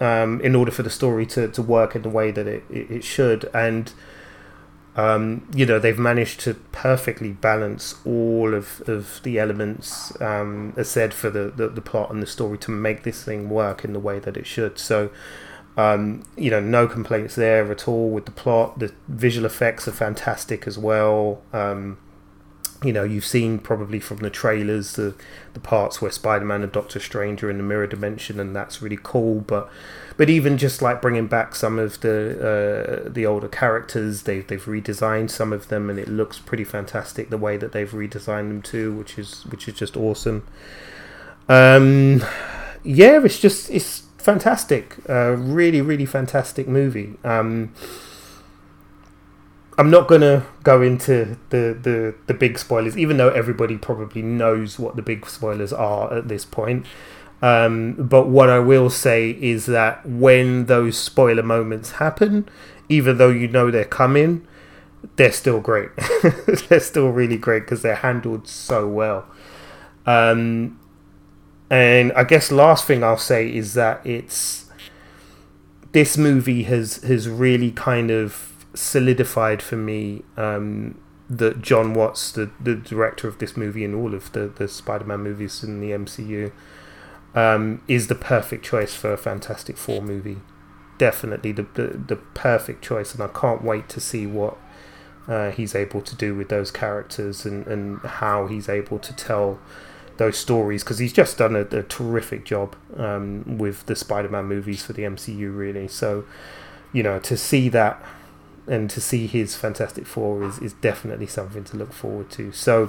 um, 0.00 0.40
in 0.40 0.54
order 0.54 0.70
for 0.70 0.82
the 0.82 0.90
story 0.90 1.26
to, 1.26 1.48
to 1.48 1.62
work 1.62 1.94
in 1.94 2.02
the 2.02 2.08
way 2.08 2.30
that 2.30 2.46
it, 2.46 2.64
it, 2.70 2.90
it 2.90 3.04
should. 3.04 3.48
And 3.54 3.92
um, 4.96 5.46
you 5.54 5.66
know 5.66 5.78
they've 5.78 5.98
managed 5.98 6.40
to 6.40 6.54
perfectly 6.72 7.32
balance 7.32 7.96
all 8.06 8.54
of, 8.54 8.82
of 8.88 9.20
the 9.24 9.38
elements 9.38 10.18
um, 10.22 10.72
as 10.76 10.88
said 10.88 11.12
for 11.12 11.28
the, 11.28 11.52
the, 11.54 11.68
the 11.68 11.82
plot 11.82 12.10
and 12.10 12.22
the 12.22 12.26
story 12.26 12.56
to 12.58 12.70
make 12.70 13.02
this 13.02 13.22
thing 13.22 13.50
work 13.50 13.84
in 13.84 13.92
the 13.92 14.00
way 14.00 14.18
that 14.18 14.38
it 14.38 14.46
should. 14.46 14.78
So 14.78 15.10
um, 15.76 16.22
you 16.36 16.50
know 16.50 16.60
no 16.60 16.88
complaints 16.88 17.34
there 17.34 17.70
at 17.70 17.86
all 17.86 18.10
with 18.10 18.24
the 18.24 18.30
plot. 18.30 18.78
The 18.78 18.92
visual 19.06 19.44
effects 19.44 19.86
are 19.86 19.92
fantastic 19.92 20.66
as 20.66 20.78
well. 20.78 21.42
Um, 21.52 21.98
you 22.82 22.92
know 22.92 23.04
you've 23.04 23.24
seen 23.24 23.58
probably 23.58 24.00
from 24.00 24.18
the 24.18 24.30
trailers 24.30 24.92
the 24.92 25.14
the 25.54 25.60
parts 25.60 26.02
where 26.02 26.10
Spider-Man 26.10 26.62
and 26.62 26.72
Doctor 26.72 27.00
Strange 27.00 27.42
are 27.42 27.50
in 27.50 27.56
the 27.56 27.62
mirror 27.62 27.86
dimension 27.86 28.38
and 28.38 28.54
that's 28.54 28.82
really 28.82 28.98
cool 29.02 29.40
but 29.40 29.70
but 30.16 30.30
even 30.30 30.56
just 30.58 30.82
like 30.82 31.02
bringing 31.02 31.26
back 31.26 31.54
some 31.54 31.78
of 31.78 32.00
the 32.00 33.04
uh, 33.06 33.08
the 33.08 33.26
older 33.26 33.48
characters 33.48 34.22
they've 34.22 34.46
they've 34.46 34.64
redesigned 34.64 35.30
some 35.30 35.52
of 35.52 35.68
them 35.68 35.90
and 35.90 35.98
it 35.98 36.08
looks 36.08 36.38
pretty 36.38 36.64
fantastic 36.64 37.30
the 37.30 37.38
way 37.38 37.56
that 37.56 37.72
they've 37.72 37.90
redesigned 37.90 38.48
them 38.48 38.62
too 38.62 38.94
which 38.94 39.18
is 39.18 39.44
which 39.46 39.68
is 39.68 39.74
just 39.74 39.96
awesome. 39.96 40.46
Um 41.48 42.24
yeah 42.82 43.24
it's 43.24 43.38
just 43.38 43.70
it's 43.70 44.00
fantastic. 44.18 44.96
Uh, 45.08 45.36
really 45.36 45.80
really 45.80 46.06
fantastic 46.06 46.66
movie. 46.66 47.14
Um 47.24 47.72
I'm 49.78 49.90
not 49.90 50.08
gonna 50.08 50.46
go 50.62 50.80
into 50.80 51.36
the, 51.50 51.76
the 51.80 52.14
the 52.26 52.34
big 52.34 52.58
spoilers, 52.58 52.96
even 52.96 53.18
though 53.18 53.28
everybody 53.28 53.76
probably 53.76 54.22
knows 54.22 54.78
what 54.78 54.96
the 54.96 55.02
big 55.02 55.26
spoilers 55.26 55.72
are 55.72 56.12
at 56.12 56.28
this 56.28 56.44
point. 56.44 56.86
Um, 57.42 57.92
but 57.94 58.28
what 58.28 58.48
I 58.48 58.58
will 58.58 58.88
say 58.88 59.30
is 59.30 59.66
that 59.66 60.06
when 60.06 60.66
those 60.66 60.96
spoiler 60.98 61.42
moments 61.42 61.92
happen, 61.92 62.48
even 62.88 63.18
though 63.18 63.28
you 63.28 63.48
know 63.48 63.70
they're 63.70 63.84
coming, 63.84 64.46
they're 65.16 65.32
still 65.32 65.60
great. 65.60 65.90
they're 66.68 66.80
still 66.80 67.10
really 67.10 67.36
great 67.36 67.60
because 67.60 67.82
they're 67.82 67.96
handled 67.96 68.48
so 68.48 68.88
well. 68.88 69.26
Um, 70.06 70.80
and 71.68 72.12
I 72.12 72.24
guess 72.24 72.50
last 72.50 72.86
thing 72.86 73.04
I'll 73.04 73.18
say 73.18 73.54
is 73.54 73.74
that 73.74 74.04
it's 74.06 74.66
this 75.92 76.16
movie 76.16 76.62
has 76.64 76.96
has 76.98 77.28
really 77.28 77.70
kind 77.72 78.10
of 78.10 78.55
solidified 78.76 79.62
for 79.62 79.76
me 79.76 80.22
um, 80.36 81.00
that 81.28 81.60
Jon 81.62 81.94
Watts, 81.94 82.30
the, 82.30 82.50
the 82.60 82.76
director 82.76 83.26
of 83.26 83.38
this 83.38 83.56
movie 83.56 83.84
and 83.84 83.94
all 83.94 84.14
of 84.14 84.32
the, 84.32 84.46
the 84.46 84.68
Spider 84.68 85.04
Man 85.04 85.20
movies 85.20 85.62
in 85.64 85.80
the 85.80 85.90
MCU, 85.90 86.52
um, 87.34 87.82
is 87.88 88.06
the 88.06 88.14
perfect 88.14 88.64
choice 88.64 88.94
for 88.94 89.12
a 89.12 89.16
Fantastic 89.16 89.76
Four 89.76 90.02
movie. 90.02 90.38
Definitely 90.98 91.52
the, 91.52 91.66
the, 91.74 91.86
the 92.06 92.16
perfect 92.16 92.82
choice, 92.82 93.12
and 93.12 93.22
I 93.22 93.28
can't 93.28 93.62
wait 93.62 93.88
to 93.90 94.00
see 94.00 94.26
what 94.26 94.56
uh, 95.28 95.50
he's 95.50 95.74
able 95.74 96.00
to 96.02 96.14
do 96.14 96.34
with 96.34 96.48
those 96.48 96.70
characters 96.70 97.44
and, 97.44 97.66
and 97.66 97.98
how 98.00 98.46
he's 98.46 98.68
able 98.68 98.98
to 99.00 99.14
tell 99.14 99.58
those 100.16 100.38
stories 100.38 100.82
because 100.82 100.98
he's 100.98 101.12
just 101.12 101.36
done 101.36 101.54
a, 101.54 101.60
a 101.76 101.82
terrific 101.82 102.44
job 102.44 102.74
um, 102.96 103.58
with 103.58 103.84
the 103.86 103.96
Spider 103.96 104.28
Man 104.28 104.46
movies 104.46 104.82
for 104.82 104.92
the 104.92 105.02
MCU, 105.02 105.54
really. 105.54 105.88
So, 105.88 106.24
you 106.92 107.02
know, 107.02 107.18
to 107.18 107.36
see 107.36 107.68
that 107.70 108.02
and 108.66 108.90
to 108.90 109.00
see 109.00 109.26
his 109.26 109.54
Fantastic 109.56 110.06
Four 110.06 110.42
is, 110.44 110.58
is 110.58 110.72
definitely 110.74 111.26
something 111.26 111.64
to 111.64 111.76
look 111.76 111.92
forward 111.92 112.30
to. 112.30 112.52
So, 112.52 112.88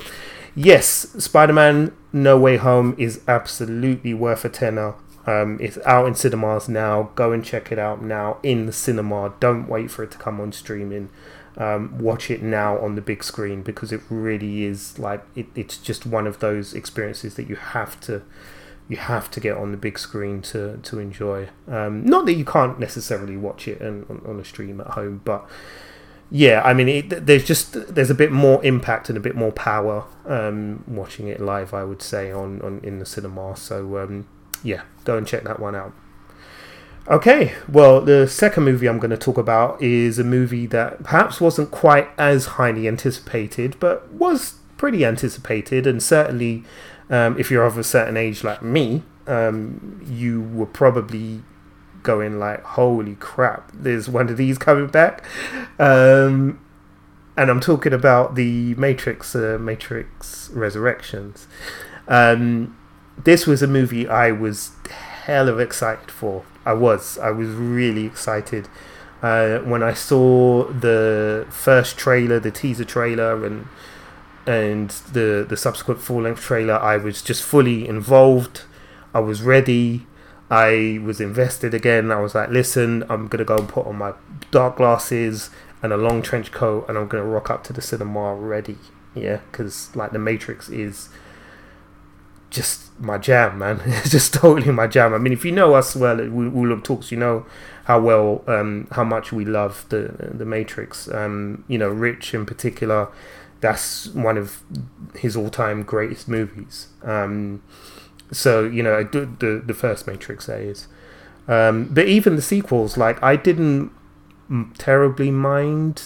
yes, 0.56 0.86
Spider 1.18 1.54
Man 1.54 1.96
No 2.12 2.38
Way 2.38 2.58
Home 2.58 2.96
is 2.98 3.22
absolutely 3.28 4.14
worth 4.14 4.46
a 4.46 4.50
tenner. 4.50 4.96
Um, 5.26 5.58
it's 5.60 5.78
out 5.86 6.08
in 6.08 6.16
cinemas 6.16 6.70
now. 6.70 7.12
Go 7.16 7.32
and 7.32 7.44
check 7.44 7.72
it 7.72 7.78
out 7.78 8.02
now 8.02 8.38
in 8.44 8.66
the 8.66 8.72
cinema. 8.72 9.34
Don't 9.40 9.68
wait 9.68 9.92
for 9.92 10.04
it 10.04 10.12
to 10.12 10.18
come 10.18 10.40
on 10.40 10.52
streaming. 10.52 11.10
Um, 11.58 11.98
watch 11.98 12.30
it 12.30 12.42
now 12.44 12.78
on 12.78 12.96
the 12.96 13.02
big 13.02 13.24
screen 13.24 13.64
because 13.64 13.92
it 13.92 14.02
really 14.10 14.64
is 14.64 15.00
like 15.00 15.26
it, 15.36 15.48
it's 15.56 15.78
just 15.78 16.06
one 16.06 16.28
of 16.28 16.38
those 16.40 16.76
experiences 16.76 17.34
that 17.34 17.50
you 17.50 17.56
have 17.56 18.00
to 18.02 18.22
you 18.90 18.98
have 18.98 19.30
to 19.32 19.40
get 19.40 19.58
on 19.58 19.72
the 19.72 19.78
big 19.78 20.00
screen 20.00 20.42
to 20.42 20.78
to 20.78 21.00
enjoy. 21.00 21.50
Um, 21.68 22.06
not 22.06 22.26
that 22.26 22.34
you 22.34 22.46
can't 22.46 22.80
necessarily 22.80 23.38
watch 23.38 23.68
it 23.68 23.82
on, 23.82 24.06
on, 24.10 24.22
on 24.26 24.40
a 24.40 24.46
stream 24.46 24.80
at 24.82 24.88
home, 24.88 25.22
but 25.24 25.48
yeah, 26.30 26.62
I 26.64 26.74
mean, 26.74 26.90
it, 26.90 27.26
there's 27.26 27.46
just 27.46 27.94
there's 27.94 28.10
a 28.10 28.16
bit 28.16 28.32
more 28.32 28.64
impact 28.66 29.10
and 29.10 29.18
a 29.18 29.22
bit 29.22 29.36
more 29.36 29.52
power 29.52 30.06
um, 30.26 30.84
watching 30.88 31.28
it 31.28 31.40
live. 31.40 31.74
I 31.74 31.84
would 31.84 32.02
say 32.02 32.32
on, 32.32 32.62
on 32.62 32.82
in 32.84 33.00
the 33.00 33.06
cinema. 33.06 33.56
So 33.56 33.98
um, 33.98 34.28
yeah, 34.64 34.84
go 35.06 35.18
and 35.18 35.26
check 35.26 35.44
that 35.44 35.60
one 35.60 35.76
out. 35.76 35.94
Okay, 37.10 37.54
well, 37.70 38.02
the 38.02 38.28
second 38.28 38.66
movie 38.66 38.88
I'm 38.88 39.00
going 39.00 39.12
to 39.12 39.18
talk 39.18 39.38
about 39.38 39.82
is 39.82 40.20
a 40.20 40.26
movie 40.26 40.66
that 40.66 41.04
perhaps 41.04 41.40
wasn't 41.40 41.72
quite 41.72 42.10
as 42.18 42.46
highly 42.46 42.86
anticipated, 42.86 43.78
but 43.80 44.12
was 44.12 44.56
pretty 44.76 45.06
anticipated, 45.06 45.88
and 45.88 46.04
certainly 46.04 46.66
um, 47.10 47.40
if 47.40 47.52
you're 47.52 47.66
of 47.66 47.78
a 47.78 47.84
certain 47.84 48.18
age 48.18 48.44
like 48.44 48.62
me, 48.62 49.04
um, 49.28 50.02
you 50.06 50.42
were 50.42 50.66
probably 50.66 51.44
going 52.04 52.40
like, 52.40 52.64
"Holy 52.64 53.16
crap! 53.16 53.72
There's 53.74 54.10
one 54.10 54.30
of 54.30 54.38
these 54.38 54.58
coming 54.58 54.88
back," 54.88 55.24
um, 55.80 56.60
and 57.36 57.50
I'm 57.50 57.60
talking 57.60 57.94
about 57.94 58.36
the 58.36 58.76
Matrix, 58.76 59.36
uh, 59.36 59.58
Matrix 59.60 60.50
Resurrections. 60.52 61.48
Um, 62.08 62.78
this 63.24 63.46
was 63.48 63.62
a 63.62 63.68
movie 63.68 64.08
I 64.08 64.32
was 64.32 64.72
hell 65.26 65.50
of 65.50 65.60
excited 65.60 66.12
for. 66.12 66.44
I 66.66 66.74
was, 66.74 67.18
I 67.18 67.32
was 67.32 67.50
really 67.50 68.06
excited 68.06 68.68
uh, 69.22 69.60
when 69.60 69.84
I 69.84 69.94
saw 69.94 70.66
the 70.66 71.46
first 71.50 71.98
trailer, 71.98 72.40
the 72.40 72.52
teaser 72.52 72.86
trailer, 72.86 73.46
and 73.46 73.68
and 74.48 74.90
the 75.12 75.46
the 75.48 75.58
subsequent 75.58 76.02
full 76.02 76.22
length 76.22 76.42
trailer, 76.42 76.76
I 76.76 76.98
was 76.98 77.22
just 77.22 77.44
fully 77.44 77.88
involved. 77.88 78.64
I 79.14 79.20
was 79.20 79.42
ready. 79.42 80.08
I 80.50 81.00
was 81.04 81.20
invested 81.20 81.74
again. 81.74 82.12
I 82.12 82.22
was 82.22 82.34
like, 82.34 82.50
listen, 82.50 83.04
I'm 83.10 83.28
gonna 83.28 83.44
go 83.44 83.58
and 83.58 83.68
put 83.68 83.86
on 83.86 83.98
my 83.98 84.14
dark 84.50 84.78
glasses 84.78 85.50
and 85.84 85.92
a 85.92 85.98
long 85.98 86.22
trench 86.22 86.52
coat, 86.52 86.86
and 86.88 86.98
I'm 86.98 87.08
gonna 87.08 87.26
rock 87.26 87.50
up 87.50 87.64
to 87.66 87.74
the 87.74 87.82
cinema 87.82 88.34
ready. 88.34 88.78
Yeah, 89.14 89.42
because 89.52 89.94
like 89.96 90.12
the 90.12 90.20
Matrix 90.20 90.70
is 90.70 91.10
just 92.50 92.98
my 93.00 93.18
jam, 93.18 93.60
man. 93.60 93.82
it's 93.86 94.12
just 94.12 94.34
totally 94.34 94.72
my 94.72 94.88
jam. 94.88 95.14
I 95.14 95.18
mean, 95.18 95.34
if 95.34 95.44
you 95.44 95.52
know 95.52 95.74
us 95.74 95.94
well 95.94 96.22
at 96.22 96.28
Wulong 96.30 96.84
Talks, 96.84 97.12
you 97.12 97.18
know 97.18 97.46
how 97.84 98.00
well, 98.00 98.46
um, 98.48 98.88
how 98.92 99.04
much 99.04 99.34
we 99.34 99.44
love 99.44 99.86
the 99.90 100.32
the 100.34 100.46
Matrix. 100.46 101.10
Um, 101.10 101.66
you 101.68 101.78
know, 101.78 101.90
Rich 101.90 102.34
in 102.34 102.46
particular 102.46 103.10
that's 103.60 104.08
one 104.08 104.38
of 104.38 104.64
his 105.16 105.36
all-time 105.36 105.84
greatest 105.84 106.28
movies. 106.28 106.88
Um, 107.04 107.64
so 108.32 108.64
you 108.66 108.84
know, 108.84 109.04
the 109.04 109.30
the, 109.40 109.64
the 109.66 109.74
first 109.74 110.08
Matrix 110.08 110.48
that 110.48 110.60
is, 110.60 110.88
um, 111.48 111.90
but 111.92 112.08
even 112.08 112.36
the 112.36 112.42
sequels, 112.42 112.98
like 112.98 113.22
I 113.24 113.36
didn't 113.36 113.92
terribly 114.78 115.32
mind 115.32 116.02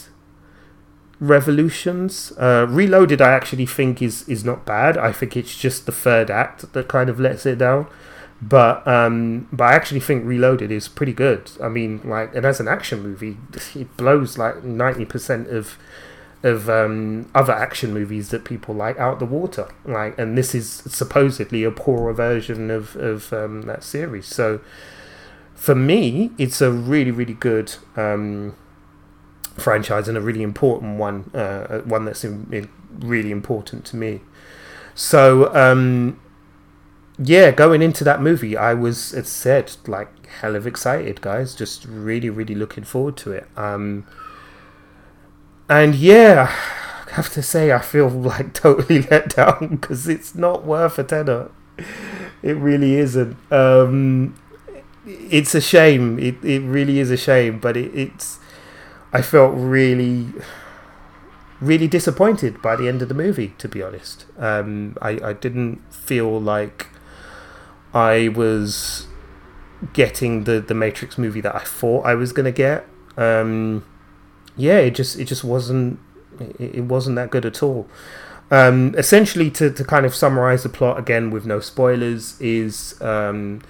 Revolutions. 1.20 2.34
Uh, 2.36 2.66
Reloaded, 2.68 3.22
I 3.22 3.32
actually 3.32 3.68
think 3.68 4.02
is 4.02 4.28
is 4.28 4.44
not 4.44 4.66
bad. 4.66 4.98
I 4.98 5.12
think 5.12 5.38
it's 5.38 5.56
just 5.56 5.86
the 5.86 5.92
third 5.92 6.32
act 6.32 6.74
that 6.74 6.88
kind 6.88 7.10
of 7.12 7.20
lets 7.20 7.46
it 7.46 7.60
down. 7.60 7.88
But 8.42 8.88
um, 8.88 9.48
but 9.54 9.66
I 9.66 9.74
actually 9.74 10.00
think 10.00 10.26
Reloaded 10.26 10.72
is 10.72 10.88
pretty 10.88 11.14
good. 11.14 11.52
I 11.62 11.70
mean, 11.70 12.02
like, 12.04 12.34
and 12.34 12.44
as 12.44 12.60
an 12.60 12.68
action 12.68 13.04
movie, 13.04 13.38
it 13.76 13.96
blows 13.98 14.40
like 14.40 14.64
ninety 14.64 15.06
percent 15.06 15.48
of 15.50 15.78
of 16.44 16.70
um, 16.70 17.30
other 17.36 17.54
action 17.54 17.94
movies 17.94 18.30
that 18.30 18.44
people 18.44 18.74
like 18.74 18.98
out 18.98 19.20
the 19.20 19.26
water. 19.26 19.70
Like, 19.86 20.18
and 20.18 20.38
this 20.38 20.56
is 20.56 20.70
supposedly 20.70 21.64
a 21.64 21.72
poorer 21.72 22.14
version 22.14 22.72
of 22.72 22.96
of 22.96 23.32
um, 23.34 23.64
that 23.64 23.84
series. 23.84 24.26
So, 24.26 24.60
for 25.56 25.76
me, 25.76 26.32
it's 26.38 26.62
a 26.62 26.72
really 26.72 27.12
really 27.12 27.36
good 27.36 27.76
um, 27.96 28.56
franchise 29.58 30.08
and 30.08 30.18
a 30.18 30.22
really 30.22 30.44
important 30.44 30.98
one. 30.98 31.30
Uh, 31.34 31.80
one 31.82 32.06
that's 32.06 32.24
in, 32.24 32.48
in 32.52 32.70
really 33.00 33.32
important 33.32 33.86
to 33.86 33.96
me. 33.96 34.22
So, 34.94 35.54
um, 35.56 36.20
yeah, 37.18 37.52
going 37.52 37.82
into 37.82 38.04
that 38.04 38.22
movie, 38.22 38.58
I 38.58 38.74
was, 38.74 39.00
said, 39.28 39.72
like 39.88 40.28
hell 40.28 40.56
of 40.56 40.66
excited, 40.66 41.22
guys. 41.22 41.56
Just 41.56 41.86
really, 41.86 42.30
really 42.30 42.56
looking 42.56 42.84
forward 42.84 43.18
to 43.18 43.32
it. 43.32 43.48
Um, 43.56 44.06
and 45.72 45.96
yeah, 45.96 46.52
I 47.08 47.16
have 47.16 47.30
to 47.34 47.42
say, 47.42 47.72
I 47.72 47.80
feel 47.80 48.10
like 48.10 48.54
totally 48.66 49.04
let 49.04 49.36
down 49.36 49.68
because 49.78 50.08
it's 50.08 50.36
not 50.36 50.66
worth 50.66 51.00
a 51.00 51.04
tenner. 51.04 51.50
it 52.44 52.58
really 52.58 52.96
isn't. 52.96 53.38
Um, 53.52 54.36
it's 55.06 55.56
a 55.56 55.62
shame. 55.62 56.20
It 56.20 56.44
it 56.44 56.60
really 56.60 57.00
is 57.00 57.10
a 57.10 57.18
shame, 57.18 57.60
but 57.60 57.78
it, 57.78 57.96
it's. 57.96 58.40
I 59.14 59.22
felt 59.22 59.54
really, 59.56 60.28
really 61.62 61.88
disappointed 61.88 62.62
by 62.62 62.76
the 62.76 62.88
end 62.88 63.02
of 63.02 63.08
the 63.08 63.16
movie. 63.16 63.54
To 63.58 63.68
be 63.68 63.82
honest, 63.82 64.26
um, 64.38 64.98
I 65.02 65.20
I 65.24 65.34
didn't 65.34 65.82
feel 65.92 66.40
like 66.40 66.88
I 67.94 68.28
was 68.28 69.08
getting 69.94 70.44
the 70.44 70.60
the 70.60 70.74
Matrix 70.74 71.18
movie 71.18 71.42
that 71.42 71.56
I 71.56 71.64
thought 71.64 72.06
I 72.06 72.16
was 72.16 72.34
gonna 72.34 72.52
get. 72.52 72.86
Um, 73.18 73.84
yeah, 74.58 74.78
it 74.78 74.92
just 74.92 75.20
it 75.20 75.26
just 75.26 75.44
wasn't 75.44 76.00
it, 76.60 76.84
wasn't 76.86 77.16
that 77.16 77.30
good 77.30 77.46
at 77.46 77.62
all. 77.62 77.88
Um, 78.50 78.94
essentially, 78.98 79.50
to, 79.52 79.72
to 79.72 79.84
kind 79.84 80.06
of 80.06 80.14
summarize 80.14 80.64
the 80.64 80.70
plot 80.70 81.00
again 81.00 81.32
with 81.32 81.46
no 81.46 81.60
spoilers, 81.62 82.40
is 82.42 83.02
um, 83.02 83.62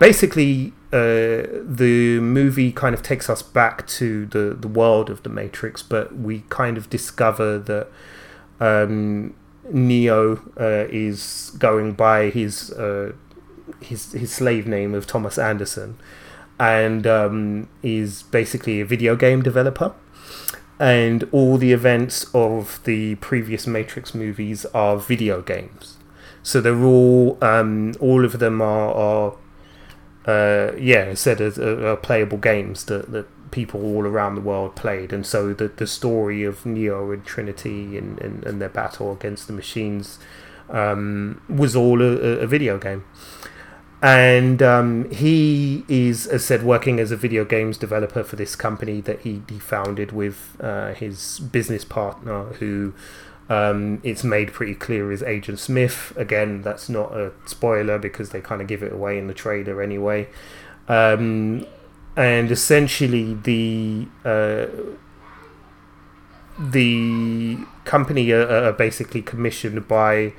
basically 0.00 0.72
uh, 0.92 1.46
the 1.62 2.18
movie 2.20 2.72
kind 2.72 2.94
of 2.94 3.02
takes 3.02 3.30
us 3.30 3.42
back 3.42 3.86
to 3.86 4.26
the, 4.26 4.54
the 4.54 4.68
world 4.68 5.08
of 5.08 5.22
the 5.22 5.28
Matrix, 5.28 5.82
but 5.82 6.16
we 6.16 6.44
kind 6.48 6.76
of 6.76 6.90
discover 6.90 7.58
that 7.58 7.88
um, 8.58 9.34
Neo 9.70 10.36
uh, 10.58 10.88
is 10.90 11.52
going 11.58 11.92
by 11.92 12.30
his 12.30 12.72
uh, 12.72 13.12
his 13.80 14.12
his 14.12 14.32
slave 14.32 14.66
name 14.66 14.94
of 14.94 15.06
Thomas 15.06 15.38
Anderson, 15.38 15.96
and 16.58 17.06
um, 17.06 17.68
is 17.84 18.24
basically 18.24 18.80
a 18.80 18.84
video 18.84 19.14
game 19.14 19.42
developer 19.42 19.94
and 20.78 21.28
all 21.30 21.56
the 21.56 21.72
events 21.72 22.26
of 22.34 22.80
the 22.84 23.14
previous 23.16 23.66
Matrix 23.66 24.14
movies 24.14 24.64
are 24.66 24.96
video 24.96 25.40
games. 25.40 25.96
So 26.42 26.60
they're 26.60 26.84
all, 26.84 27.38
um, 27.42 27.94
all 28.00 28.24
of 28.24 28.38
them 28.38 28.60
are, 28.60 28.92
are 28.92 29.36
uh, 30.26 30.72
yeah, 30.76 31.14
said 31.14 31.40
as 31.40 31.58
uh, 31.58 31.96
playable 32.02 32.38
games 32.38 32.84
that, 32.86 33.12
that 33.12 33.26
people 33.50 33.82
all 33.82 34.04
around 34.04 34.34
the 34.34 34.40
world 34.40 34.74
played. 34.74 35.12
And 35.12 35.24
so 35.24 35.54
the, 35.54 35.68
the 35.68 35.86
story 35.86 36.44
of 36.44 36.66
Neo 36.66 37.12
and 37.12 37.24
Trinity 37.24 37.96
and, 37.96 38.18
and, 38.20 38.44
and 38.44 38.60
their 38.60 38.68
battle 38.68 39.12
against 39.12 39.46
the 39.46 39.52
machines 39.52 40.18
um, 40.68 41.40
was 41.48 41.76
all 41.76 42.02
a, 42.02 42.40
a 42.40 42.46
video 42.46 42.78
game 42.78 43.04
and 44.04 44.62
um, 44.62 45.10
he 45.10 45.82
is, 45.88 46.26
as 46.26 46.44
said, 46.44 46.62
working 46.62 47.00
as 47.00 47.10
a 47.10 47.16
video 47.16 47.42
games 47.42 47.78
developer 47.78 48.22
for 48.22 48.36
this 48.36 48.54
company 48.54 49.00
that 49.00 49.20
he, 49.20 49.40
he 49.48 49.58
founded 49.58 50.12
with 50.12 50.58
uh, 50.60 50.92
his 50.92 51.40
business 51.40 51.86
partner, 51.86 52.44
who 52.58 52.92
um, 53.48 54.02
it's 54.04 54.22
made 54.22 54.52
pretty 54.52 54.74
clear 54.74 55.10
is 55.10 55.22
Agent 55.22 55.58
Smith. 55.58 56.12
Again, 56.18 56.60
that's 56.60 56.90
not 56.90 57.16
a 57.16 57.32
spoiler 57.46 57.98
because 57.98 58.28
they 58.28 58.42
kind 58.42 58.60
of 58.60 58.66
give 58.66 58.82
it 58.82 58.92
away 58.92 59.16
in 59.16 59.26
the 59.26 59.32
trailer 59.32 59.80
anyway. 59.80 60.28
Um, 60.86 61.64
and 62.14 62.50
essentially, 62.50 63.32
the 63.32 64.06
uh, 64.22 64.66
the 66.58 67.56
company 67.86 68.30
are, 68.32 68.66
are 68.66 68.72
basically 68.74 69.22
commissioned 69.22 69.88
by 69.88 70.34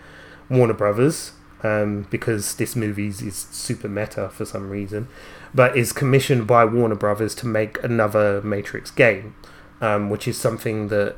Warner 0.50 0.75
Brothers 0.75 1.31
um, 1.63 2.07
because 2.09 2.55
this 2.55 2.75
movie 2.75 3.07
is 3.07 3.47
super 3.51 3.88
meta 3.88 4.29
for 4.29 4.45
some 4.45 4.69
reason, 4.69 5.07
but 5.53 5.77
is 5.77 5.91
commissioned 5.91 6.47
by 6.47 6.65
Warner 6.65 6.95
Brothers 6.95 7.35
to 7.35 7.47
make 7.47 7.83
another 7.83 8.41
Matrix 8.41 8.91
game, 8.91 9.35
um, 9.81 10.09
which 10.09 10.27
is 10.27 10.38
something 10.38 10.89
that 10.89 11.15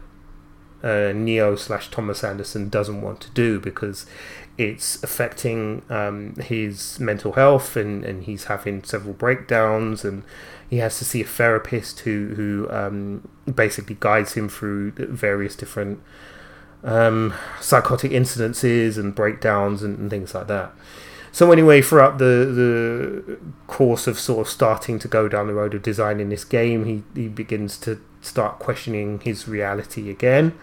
uh, 0.83 1.11
Neo 1.13 1.55
slash 1.55 1.89
Thomas 1.89 2.23
Anderson 2.23 2.69
doesn't 2.69 3.01
want 3.01 3.19
to 3.21 3.29
do 3.31 3.59
because 3.59 4.05
it's 4.57 5.01
affecting 5.03 5.83
um, 5.89 6.35
his 6.35 6.99
mental 6.99 7.33
health 7.33 7.75
and, 7.75 8.03
and 8.03 8.23
he's 8.23 8.45
having 8.45 8.83
several 8.83 9.13
breakdowns 9.13 10.03
and 10.03 10.23
he 10.69 10.77
has 10.77 10.97
to 10.97 11.05
see 11.05 11.21
a 11.21 11.25
therapist 11.25 12.01
who 12.01 12.33
who 12.35 12.67
um, 12.69 13.27
basically 13.53 13.97
guides 13.99 14.33
him 14.33 14.49
through 14.49 14.91
various 14.91 15.55
different 15.55 16.01
um, 16.83 17.33
psychotic 17.59 18.11
incidences 18.11 18.97
and 18.97 19.13
breakdowns 19.15 19.83
and, 19.83 19.97
and, 19.97 20.09
things 20.09 20.33
like 20.33 20.47
that. 20.47 20.71
So 21.31 21.51
anyway, 21.51 21.81
throughout 21.81 22.17
the 22.17 22.25
the 23.25 23.37
course 23.67 24.07
of 24.07 24.19
sort 24.19 24.47
of 24.47 24.51
starting 24.51 24.99
to 24.99 25.07
go 25.07 25.27
down 25.27 25.47
the 25.47 25.53
road 25.53 25.73
of 25.73 25.81
designing 25.81 26.29
this 26.29 26.45
game, 26.45 26.85
he, 26.85 27.03
he 27.19 27.27
begins 27.27 27.77
to 27.79 27.99
start 28.21 28.59
questioning 28.59 29.19
his 29.19 29.47
reality 29.47 30.09
again. 30.09 30.57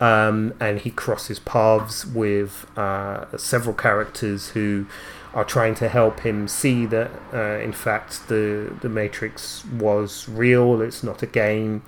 Um, 0.00 0.54
and 0.58 0.80
he 0.80 0.90
crosses 0.90 1.38
paths 1.38 2.06
with 2.06 2.66
uh, 2.76 3.36
several 3.36 3.74
characters 3.74 4.48
who 4.50 4.86
are 5.34 5.44
trying 5.44 5.74
to 5.76 5.88
help 5.88 6.20
him 6.20 6.48
see 6.48 6.86
that, 6.86 7.10
uh, 7.32 7.62
in 7.62 7.72
fact, 7.72 8.28
the 8.28 8.74
the 8.80 8.88
Matrix 8.88 9.64
was 9.66 10.28
real. 10.28 10.80
It's 10.80 11.02
not 11.02 11.22
a 11.22 11.26
game, 11.26 11.82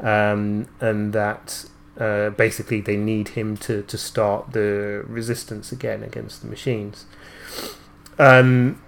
um, 0.00 0.66
and 0.80 1.12
that 1.12 1.66
uh, 1.98 2.30
basically 2.30 2.80
they 2.80 2.96
need 2.96 3.28
him 3.30 3.56
to, 3.56 3.82
to 3.82 3.98
start 3.98 4.52
the 4.52 5.04
resistance 5.06 5.72
again 5.72 6.02
against 6.02 6.42
the 6.42 6.48
machines. 6.48 7.06
Um, 8.18 8.80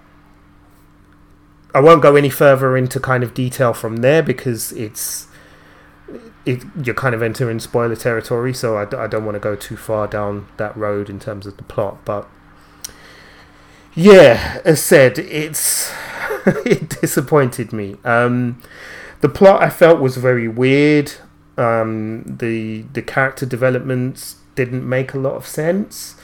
I 1.73 1.79
won't 1.79 2.01
go 2.01 2.15
any 2.15 2.29
further 2.29 2.75
into 2.75 2.99
kind 2.99 3.23
of 3.23 3.33
detail 3.33 3.73
from 3.73 3.97
there 3.97 4.21
because 4.21 4.71
it's 4.73 5.27
it, 6.45 6.63
you're 6.83 6.95
kind 6.95 7.13
of 7.15 7.21
entering 7.21 7.59
spoiler 7.59 7.95
territory, 7.95 8.53
so 8.53 8.77
I, 8.77 9.03
I 9.03 9.07
don't 9.07 9.25
want 9.25 9.35
to 9.35 9.39
go 9.39 9.55
too 9.55 9.77
far 9.77 10.07
down 10.07 10.47
that 10.57 10.75
road 10.75 11.09
in 11.09 11.19
terms 11.19 11.45
of 11.45 11.57
the 11.57 11.63
plot. 11.63 12.03
But 12.03 12.27
yeah, 13.93 14.61
as 14.65 14.81
said, 14.81 15.19
it's 15.19 15.91
it 16.45 17.01
disappointed 17.01 17.71
me. 17.71 17.97
Um, 18.03 18.61
the 19.21 19.29
plot 19.29 19.61
I 19.61 19.69
felt 19.69 19.99
was 19.99 20.17
very 20.17 20.47
weird. 20.47 21.13
Um, 21.61 22.23
the 22.25 22.83
the 22.93 23.01
character 23.01 23.45
developments 23.45 24.37
didn't 24.55 24.87
make 24.87 25.13
a 25.13 25.19
lot 25.19 25.35
of 25.35 25.45
sense. 25.45 26.15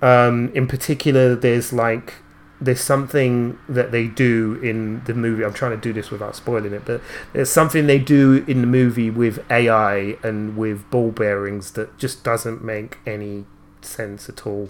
Um, 0.00 0.50
in 0.54 0.66
particular, 0.66 1.34
there's 1.34 1.72
like 1.72 2.14
there's 2.60 2.80
something 2.80 3.58
that 3.68 3.90
they 3.90 4.06
do 4.06 4.60
in 4.62 5.02
the 5.04 5.14
movie. 5.14 5.44
I'm 5.44 5.54
trying 5.54 5.72
to 5.72 5.76
do 5.76 5.92
this 5.92 6.10
without 6.10 6.36
spoiling 6.36 6.72
it, 6.72 6.84
but 6.84 7.00
there's 7.32 7.50
something 7.50 7.86
they 7.86 7.98
do 7.98 8.44
in 8.46 8.60
the 8.60 8.66
movie 8.66 9.10
with 9.10 9.42
AI 9.50 10.16
and 10.22 10.56
with 10.56 10.88
ball 10.90 11.10
bearings 11.10 11.72
that 11.72 11.96
just 11.98 12.22
doesn't 12.22 12.62
make 12.62 12.98
any 13.06 13.46
sense 13.80 14.28
at 14.28 14.46
all. 14.46 14.68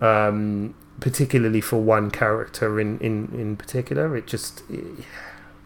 Um, 0.00 0.74
particularly 1.00 1.60
for 1.60 1.80
one 1.80 2.10
character 2.10 2.78
in, 2.78 2.98
in, 3.00 3.28
in 3.34 3.56
particular, 3.56 4.16
it 4.16 4.26
just 4.26 4.62
it, 4.70 4.84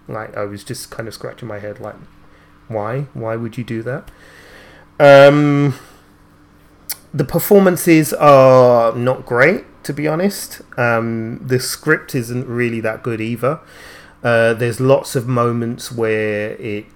like 0.08 0.34
I 0.36 0.44
was 0.44 0.64
just 0.64 0.90
kind 0.90 1.06
of 1.06 1.14
scratching 1.14 1.46
my 1.46 1.58
head, 1.58 1.78
like 1.78 1.96
why? 2.68 3.06
Why 3.14 3.36
would 3.36 3.58
you 3.58 3.64
do 3.64 3.82
that? 3.82 4.10
Um, 5.00 5.74
the 7.12 7.24
performances 7.24 8.12
are 8.12 8.94
not 8.94 9.26
great, 9.26 9.64
to 9.84 9.92
be 9.92 10.06
honest. 10.06 10.62
Um, 10.76 11.38
the 11.46 11.60
script 11.60 12.14
isn't 12.14 12.46
really 12.46 12.80
that 12.80 13.02
good 13.02 13.20
either. 13.20 13.60
Uh, 14.22 14.52
there's 14.54 14.80
lots 14.80 15.16
of 15.16 15.26
moments 15.26 15.92
where 15.92 16.50
it 16.56 16.86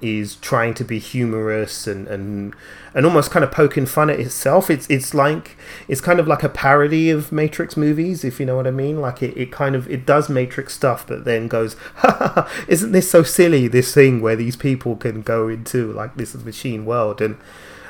is 0.00 0.36
trying 0.36 0.74
to 0.74 0.84
be 0.84 0.98
humorous 0.98 1.86
and, 1.86 2.06
and 2.08 2.54
and 2.94 3.04
almost 3.04 3.30
kind 3.30 3.44
of 3.44 3.50
poking 3.50 3.86
fun 3.86 4.10
at 4.10 4.18
itself. 4.18 4.70
It's 4.70 4.88
it's 4.88 5.14
like 5.14 5.56
it's 5.86 6.00
kind 6.00 6.20
of 6.20 6.26
like 6.26 6.42
a 6.42 6.48
parody 6.48 7.10
of 7.10 7.32
Matrix 7.32 7.76
movies, 7.76 8.24
if 8.24 8.40
you 8.40 8.46
know 8.46 8.56
what 8.56 8.66
I 8.66 8.70
mean. 8.70 9.00
Like 9.00 9.22
it, 9.22 9.36
it 9.36 9.52
kind 9.52 9.74
of 9.74 9.88
it 9.90 10.06
does 10.06 10.28
Matrix 10.28 10.74
stuff, 10.74 11.06
but 11.06 11.24
then 11.24 11.48
goes, 11.48 11.76
isn't 12.68 12.92
this 12.92 13.10
so 13.10 13.22
silly? 13.22 13.68
This 13.68 13.92
thing 13.92 14.20
where 14.20 14.36
these 14.36 14.56
people 14.56 14.96
can 14.96 15.22
go 15.22 15.48
into 15.48 15.92
like 15.92 16.16
this 16.16 16.34
machine 16.34 16.84
world 16.84 17.20
and 17.20 17.38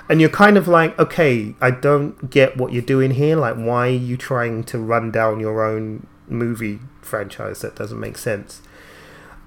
and 0.08 0.20
you're 0.20 0.30
kind 0.30 0.56
of 0.56 0.66
like, 0.66 0.98
okay, 0.98 1.54
I 1.60 1.70
don't 1.70 2.30
get 2.30 2.56
what 2.56 2.72
you're 2.72 2.82
doing 2.82 3.12
here. 3.12 3.36
Like, 3.36 3.56
why 3.56 3.88
are 3.88 3.90
you 3.90 4.16
trying 4.16 4.64
to 4.64 4.78
run 4.78 5.10
down 5.10 5.38
your 5.38 5.62
own 5.62 6.06
movie 6.28 6.80
franchise? 7.02 7.60
That 7.60 7.76
doesn't 7.76 8.00
make 8.00 8.16
sense. 8.16 8.62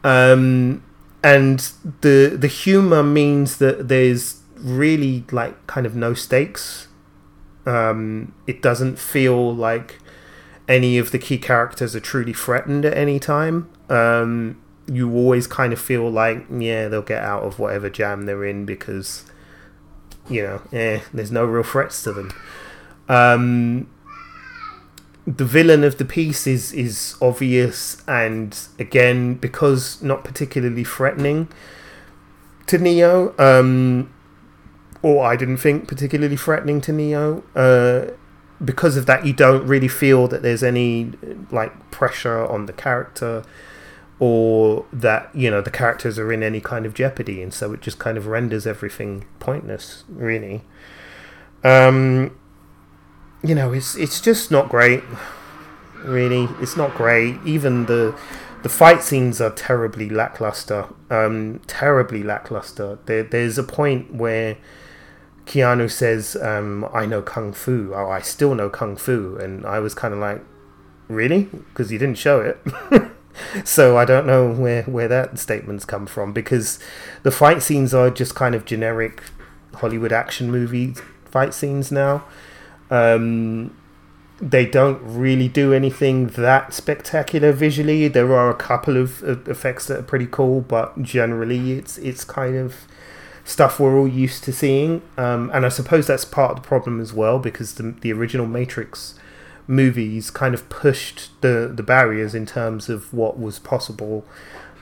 Um, 0.04 0.84
and 1.24 1.72
the 2.02 2.36
the 2.38 2.48
humor 2.48 3.04
means 3.04 3.58
that 3.58 3.88
there's 3.88 4.42
really 4.56 5.24
like 5.32 5.66
kind 5.68 5.86
of 5.86 5.96
no 5.96 6.14
stakes. 6.14 6.88
Um, 7.66 8.34
it 8.48 8.62
doesn't 8.62 8.98
feel 8.98 9.54
like 9.54 10.00
any 10.68 10.98
of 10.98 11.12
the 11.12 11.20
key 11.20 11.38
characters 11.38 11.96
are 11.96 12.00
truly 12.00 12.34
threatened 12.34 12.86
at 12.86 12.98
any 12.98 13.20
time. 13.20 13.70
Um, 13.90 14.62
you 14.88 15.14
always 15.14 15.48
kind 15.48 15.74
of 15.74 15.80
feel 15.80 16.10
like 16.10 16.46
yeah 16.50 16.88
they'll 16.88 17.02
get 17.02 17.24
out 17.24 17.44
of 17.44 17.60
whatever 17.60 17.90
jam 17.90 18.26
they're 18.26 18.44
in 18.44 18.66
because 18.66 19.26
you 20.28 20.42
know 20.42 20.62
eh, 20.74 21.02
there's 21.14 21.32
no 21.32 21.46
real 21.46 21.64
threats 21.64 22.02
to 22.04 22.14
them. 22.14 22.32
Um, 23.08 23.90
the 25.38 25.46
villain 25.46 25.84
of 25.84 25.98
the 25.98 26.06
piece 26.06 26.48
is 26.48 26.74
is 26.74 27.16
obvious 27.22 28.02
and 28.08 28.68
again 28.80 29.36
because 29.36 30.02
not 30.02 30.24
particularly 30.24 30.84
threatening 30.84 31.48
to 32.68 32.78
Neo 32.78 33.34
um 33.38 34.12
or 35.02 35.26
I 35.26 35.36
didn't 35.36 35.58
think 35.58 35.88
particularly 35.88 36.38
threatening 36.38 36.82
to 36.82 36.92
Neo 36.92 37.44
uh 37.56 38.12
because 38.64 38.96
of 38.96 39.08
that, 39.08 39.26
you 39.26 39.34
don't 39.34 39.66
really 39.66 39.88
feel 39.88 40.28
that 40.28 40.44
there's 40.44 40.64
any 40.64 41.14
like 41.52 41.90
pressure 41.92 42.46
on 42.46 42.68
the 42.68 42.74
character 42.74 43.44
or 44.20 44.86
that 44.94 45.34
you 45.34 45.50
know 45.50 45.62
the 45.62 45.72
characters 45.72 46.20
are 46.20 46.32
in 46.32 46.44
any 46.44 46.62
kind 46.62 46.86
of 46.86 46.94
jeopardy 46.94 47.42
and 47.42 47.54
so 47.54 47.74
it 47.74 47.82
just 47.82 47.98
kind 47.98 48.18
of 48.18 48.28
renders 48.28 48.68
everything 48.68 49.26
pointless 49.40 50.04
really. 50.10 50.64
Um 51.64 52.36
you 53.44 53.56
know 53.56 53.74
it's 53.74 53.96
it's 53.96 54.22
just 54.22 54.52
not 54.52 54.70
great 54.70 55.04
really. 56.04 56.48
It's 56.60 56.76
not 56.76 56.94
great. 56.96 57.38
Even 57.46 57.86
the 57.86 58.18
the 58.64 58.70
fight 58.70 59.02
scenes 59.02 59.42
are 59.42 59.50
terribly 59.50 60.10
lackluster 60.10 60.88
um 61.10 61.60
terribly 61.68 62.24
lackluster. 62.24 63.00
There, 63.06 63.24
there's 63.24 63.58
a 63.58 63.64
point 63.64 64.14
where 64.14 64.58
Keanu 65.46 65.90
says 65.92 66.36
um 66.42 66.88
I 66.94 67.06
know 67.06 67.22
kung 67.22 67.54
fu. 67.54 67.94
Oh 67.94 68.10
I 68.10 68.22
still 68.22 68.56
know 68.56 68.70
kung 68.70 68.96
fu. 68.96 69.38
And 69.38 69.66
I 69.66 69.80
was 69.80 69.94
kind 69.94 70.14
of 70.14 70.20
like 70.20 70.44
really? 71.08 71.44
Because 71.44 71.90
he 71.90 71.98
didn't 71.98 72.18
show 72.18 72.42
it. 72.42 72.60
So 73.64 73.98
I 73.98 74.04
don't 74.04 74.28
know 74.28 74.52
where 74.52 74.84
where 74.84 75.08
that 75.08 75.40
statement's 75.40 75.86
come 75.86 76.06
from 76.06 76.34
because 76.34 76.80
the 77.24 77.32
fight 77.32 77.64
scenes 77.64 77.94
are 77.94 78.10
just 78.10 78.36
kind 78.36 78.54
of 78.54 78.66
generic 78.66 79.24
Hollywood 79.76 80.12
action 80.12 80.52
movie 80.52 80.96
fight 81.24 81.54
scenes 81.54 81.94
now. 81.94 82.26
Um, 82.92 83.76
they 84.42 84.66
don't 84.66 85.00
really 85.04 85.48
do 85.48 85.72
anything 85.72 86.28
that 86.28 86.74
spectacular 86.74 87.52
visually. 87.52 88.08
There 88.08 88.34
are 88.36 88.50
a 88.50 88.56
couple 88.56 88.98
of, 88.98 89.24
effects 89.48 89.88
that 89.88 90.00
are 90.00 90.04
pretty 90.04 90.26
cool, 90.26 90.62
but 90.62 91.02
generally 91.02 91.74
it's 91.74 91.98
it's 92.00 92.24
kind 92.24 92.56
of 92.56 92.76
stuff 93.44 93.80
we're 93.80 93.98
all 93.98 94.08
used 94.08 94.44
to 94.46 94.52
seeing. 94.52 95.02
Um, 95.18 95.52
and 95.54 95.66
I 95.66 95.70
suppose 95.70 96.08
that's 96.08 96.26
part 96.26 96.52
of 96.52 96.64
the 96.64 96.68
problem 96.68 97.00
as 97.00 97.14
well 97.14 97.38
because 97.40 97.76
the 97.76 97.96
the 98.02 98.12
original 98.12 98.48
Matrix 98.48 99.16
movies 99.68 100.32
kind 100.32 100.54
of 100.56 100.68
pushed 100.70 101.30
the 101.42 101.72
the 101.74 101.84
barriers 101.84 102.34
in 102.34 102.46
terms 102.46 102.90
of 102.90 103.14
what 103.14 103.40
was 103.40 103.60
possible 103.60 104.26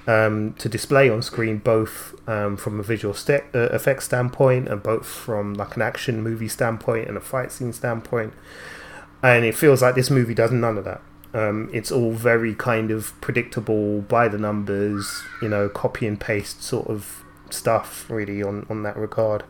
um, 0.08 0.54
to 0.54 0.70
display 0.70 1.10
on 1.10 1.22
screen, 1.22 1.58
both 1.58 2.16
um, 2.28 2.58
from 2.58 2.80
a 2.80 2.84
visual 2.84 3.14
st- 3.14 3.44
uh, 3.54 3.70
effects 3.72 4.06
standpoint 4.06 4.68
and 4.68 4.82
both 4.82 5.06
from 5.06 5.54
like 5.54 5.76
an 5.76 5.82
action 5.82 6.22
movie 6.22 6.48
standpoint 6.48 7.08
and 7.08 7.18
a 7.18 7.22
fight 7.22 7.52
scene 7.52 7.74
standpoint. 7.74 8.34
And 9.22 9.46
it 9.46 9.56
feels 9.56 9.82
like 9.82 9.96
this 9.96 10.10
movie 10.10 10.34
does 10.34 10.52
none 10.52 10.78
of 10.78 10.86
that. 10.86 11.02
Um, 11.34 11.70
it's 11.72 11.92
all 11.92 12.12
very 12.12 12.56
kind 12.56 12.90
of 12.90 13.20
predictable 13.22 14.02
by 14.02 14.28
the 14.28 14.38
numbers, 14.38 15.24
you 15.42 15.50
know, 15.50 15.70
copy 15.70 16.08
and 16.08 16.20
paste 16.20 16.64
sort 16.64 16.88
of 16.88 17.24
stuff, 17.52 18.10
really, 18.10 18.42
on, 18.42 18.66
on 18.70 18.84
that 18.84 18.98
regard. 18.98 19.44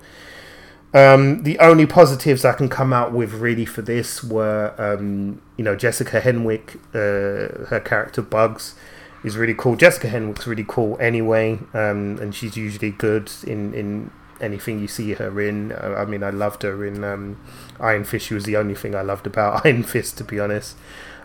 Um, 0.94 1.44
the 1.44 1.60
only 1.60 1.86
positives 1.86 2.44
I 2.44 2.54
can 2.54 2.68
come 2.68 2.92
out 2.92 3.14
with 3.14 3.34
really 3.34 3.66
for 3.66 3.82
this 3.82 4.24
were, 4.24 4.74
um, 4.78 5.42
you 5.56 5.64
know, 5.64 5.76
Jessica 5.76 6.20
Henwick, 6.20 6.78
uh, 6.94 7.68
her 7.68 7.80
character 7.80 8.24
Bugs 8.24 8.76
is 9.24 9.38
really 9.38 9.54
cool. 9.54 9.76
Jessica 9.76 10.08
Henwick's 10.08 10.48
really 10.48 10.66
cool 10.68 10.98
anyway, 11.00 11.60
um, 11.74 12.18
and 12.20 12.34
she's 12.34 12.56
usually 12.56 12.92
good 12.92 13.32
in, 13.46 13.74
in 13.74 14.12
anything 14.42 14.80
you 14.80 14.88
see 14.88 15.14
her 15.14 15.42
in. 15.42 15.74
I 15.74 16.06
mean, 16.06 16.24
I 16.24 16.30
loved 16.30 16.64
her 16.64 16.86
in 16.86 17.04
um, 17.04 17.40
Iron 17.80 18.04
Fist. 18.04 18.28
She 18.28 18.34
was 18.34 18.46
the 18.46 18.58
only 18.58 18.76
thing 18.76 18.96
I 18.96 19.02
loved 19.02 19.28
about 19.28 19.66
Iron 19.66 19.84
Fist, 19.84 20.18
to 20.20 20.24
be 20.24 20.40
honest. 20.40 20.78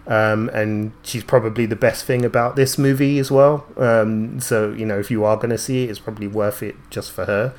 Um, 0.06 0.50
and 0.50 0.92
she's 1.02 1.24
probably 1.24 1.64
the 1.64 1.76
best 1.76 2.04
thing 2.04 2.24
about 2.24 2.56
this 2.56 2.76
movie 2.76 3.18
as 3.18 3.30
well. 3.30 3.66
Um, 3.76 4.38
so, 4.38 4.72
you 4.72 4.84
know, 4.84 4.98
if 4.98 5.10
you 5.10 5.24
are 5.24 5.36
going 5.36 5.50
to 5.50 5.58
see 5.58 5.84
it, 5.84 5.90
it's 5.90 5.98
probably 5.98 6.26
worth 6.26 6.62
it 6.62 6.76
just 6.90 7.10
for 7.10 7.24
her. 7.24 7.54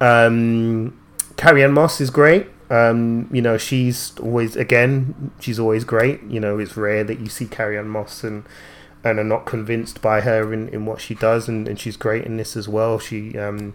Um, 0.00 0.98
Carrie 1.36 1.62
Ann 1.62 1.72
Moss 1.72 2.00
is 2.00 2.10
great. 2.10 2.48
Um, 2.70 3.28
you 3.32 3.42
know, 3.42 3.56
she's 3.56 4.16
always 4.18 4.56
again, 4.56 5.32
she's 5.40 5.58
always 5.58 5.84
great. 5.84 6.22
You 6.24 6.40
know, 6.40 6.58
it's 6.58 6.76
rare 6.76 7.04
that 7.04 7.18
you 7.18 7.28
see 7.28 7.46
Carrie 7.46 7.78
Ann 7.78 7.88
Moss 7.88 8.22
and 8.24 8.44
and 9.02 9.18
are 9.18 9.24
not 9.24 9.46
convinced 9.46 10.02
by 10.02 10.20
her 10.20 10.52
in, 10.52 10.68
in 10.68 10.86
what 10.86 11.00
she 11.00 11.14
does, 11.14 11.48
and, 11.48 11.66
and 11.66 11.78
she's 11.78 11.96
great 11.96 12.24
in 12.24 12.36
this 12.36 12.56
as 12.56 12.68
well. 12.68 12.98
She, 12.98 13.38
um, 13.38 13.74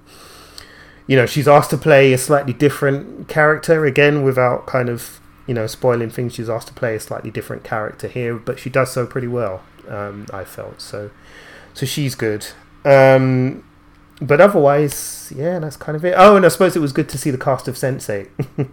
you 1.07 1.15
know, 1.15 1.25
she's 1.25 1.47
asked 1.47 1.71
to 1.71 1.77
play 1.77 2.13
a 2.13 2.17
slightly 2.17 2.53
different 2.53 3.27
character 3.27 3.85
again, 3.85 4.23
without 4.23 4.65
kind 4.67 4.89
of 4.89 5.19
you 5.47 5.53
know 5.53 5.67
spoiling 5.67 6.09
things. 6.09 6.35
She's 6.35 6.49
asked 6.49 6.67
to 6.67 6.73
play 6.73 6.95
a 6.95 6.99
slightly 6.99 7.31
different 7.31 7.63
character 7.63 8.07
here, 8.07 8.35
but 8.35 8.59
she 8.59 8.69
does 8.69 8.91
so 8.91 9.05
pretty 9.05 9.27
well. 9.27 9.63
Um, 9.87 10.27
I 10.31 10.43
felt 10.43 10.81
so, 10.81 11.11
so 11.73 11.85
she's 11.85 12.15
good. 12.15 12.45
Um, 12.83 13.63
but 14.21 14.39
otherwise, 14.39 15.33
yeah, 15.35 15.59
that's 15.59 15.75
kind 15.75 15.95
of 15.95 16.05
it. 16.05 16.13
Oh, 16.15 16.37
and 16.37 16.45
I 16.45 16.47
suppose 16.47 16.75
it 16.75 16.79
was 16.79 16.93
good 16.93 17.09
to 17.09 17.17
see 17.17 17.31
the 17.31 17.37
cast 17.37 17.67
of 17.67 17.75
Sense8. 17.75 18.29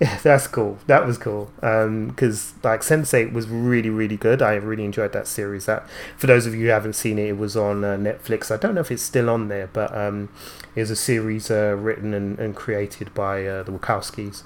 yeah, 0.00 0.18
that's 0.22 0.46
cool. 0.46 0.78
That 0.86 1.04
was 1.04 1.18
cool. 1.18 1.50
Because 1.56 2.52
um, 2.52 2.60
like 2.62 2.82
Sense8 2.82 3.32
was 3.32 3.48
really, 3.48 3.90
really 3.90 4.16
good. 4.16 4.40
I 4.40 4.54
really 4.54 4.84
enjoyed 4.84 5.12
that 5.12 5.26
series. 5.26 5.66
That 5.66 5.88
for 6.16 6.28
those 6.28 6.46
of 6.46 6.54
you 6.54 6.66
who 6.66 6.68
haven't 6.68 6.92
seen 6.92 7.18
it, 7.18 7.30
it 7.30 7.38
was 7.38 7.56
on 7.56 7.82
uh, 7.82 7.96
Netflix. 7.96 8.52
I 8.52 8.56
don't 8.56 8.76
know 8.76 8.82
if 8.82 8.92
it's 8.92 9.02
still 9.02 9.28
on 9.28 9.48
there, 9.48 9.68
but 9.72 9.96
um, 9.96 10.28
it 10.76 10.80
was 10.80 10.90
a 10.90 10.96
series 10.96 11.50
uh, 11.50 11.76
written 11.76 12.14
and, 12.14 12.38
and 12.38 12.54
created 12.54 13.12
by 13.14 13.44
uh, 13.44 13.64
the 13.64 13.72
Wachowskis. 13.72 14.44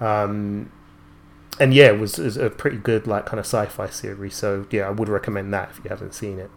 Um, 0.00 0.72
and 1.58 1.72
yeah, 1.72 1.86
it 1.86 1.98
was, 1.98 2.18
it 2.18 2.24
was, 2.24 2.36
a 2.36 2.50
pretty 2.50 2.76
good 2.76 3.06
like 3.06 3.26
kind 3.26 3.40
of 3.40 3.46
sci-fi 3.46 3.88
series. 3.88 4.34
So 4.34 4.66
yeah, 4.70 4.88
I 4.88 4.90
would 4.90 5.08
recommend 5.08 5.52
that 5.54 5.70
if 5.70 5.84
you 5.84 5.88
haven't 5.88 6.14
seen 6.14 6.38
it. 6.38 6.50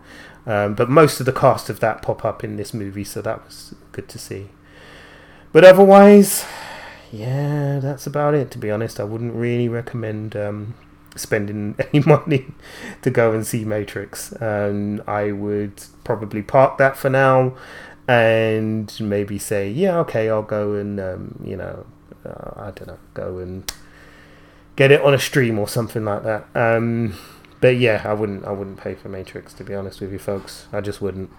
Um, 0.46 0.74
but 0.74 0.90
most 0.90 1.20
of 1.20 1.26
the 1.26 1.34
cast 1.34 1.70
of 1.70 1.80
that 1.80 2.02
pop 2.02 2.26
up 2.26 2.44
in 2.44 2.56
this 2.56 2.74
movie, 2.74 3.04
so 3.04 3.22
that 3.22 3.46
was 3.46 3.76
good 3.92 4.08
to 4.10 4.20
see. 4.20 4.50
But 5.52 5.64
otherwise, 5.64 6.46
yeah, 7.12 7.80
that's 7.80 8.06
about 8.06 8.34
it. 8.34 8.52
To 8.52 8.58
be 8.58 8.72
honest, 8.72 9.00
I 9.00 9.04
wouldn't 9.04 9.34
really 9.34 9.68
recommend 9.68 10.36
um, 10.36 10.76
spending 11.16 11.76
any 11.94 12.04
money 12.04 12.46
to 13.02 13.10
go 13.10 13.32
and 13.32 13.46
see 13.46 13.66
Matrix. 13.66 14.40
Um, 14.42 15.04
I 15.08 15.32
would 15.32 15.84
probably 16.04 16.42
park 16.42 16.78
that 16.78 16.98
for 16.98 17.10
now, 17.10 17.56
and 18.08 18.96
maybe 19.00 19.38
say, 19.40 19.70
yeah, 19.70 19.98
okay, 20.00 20.30
I'll 20.30 20.42
go 20.42 20.74
and 20.74 21.00
um, 21.00 21.40
you 21.44 21.56
know, 21.56 21.86
uh, 22.26 22.52
I 22.56 22.72
don't 22.72 22.88
know, 22.88 23.00
go 23.14 23.38
and 23.38 23.72
get 24.80 24.92
it 24.94 25.02
on 25.02 25.14
a 25.14 25.20
stream 25.20 25.60
or 25.60 25.68
something 25.68 26.06
like 26.06 26.24
that. 26.24 26.48
Um, 26.56 27.14
but 27.60 27.76
yeah, 27.76 28.02
I 28.06 28.14
wouldn't 28.14 28.46
I 28.46 28.52
wouldn't 28.52 28.78
pay 28.78 28.96
for 28.96 29.10
Matrix 29.10 29.54
to 29.56 29.64
be 29.66 29.76
honest 29.76 30.00
with 30.00 30.14
you 30.14 30.20
folks. 30.20 30.68
I 30.72 30.80
just 30.80 31.02
wouldn't. 31.02 31.30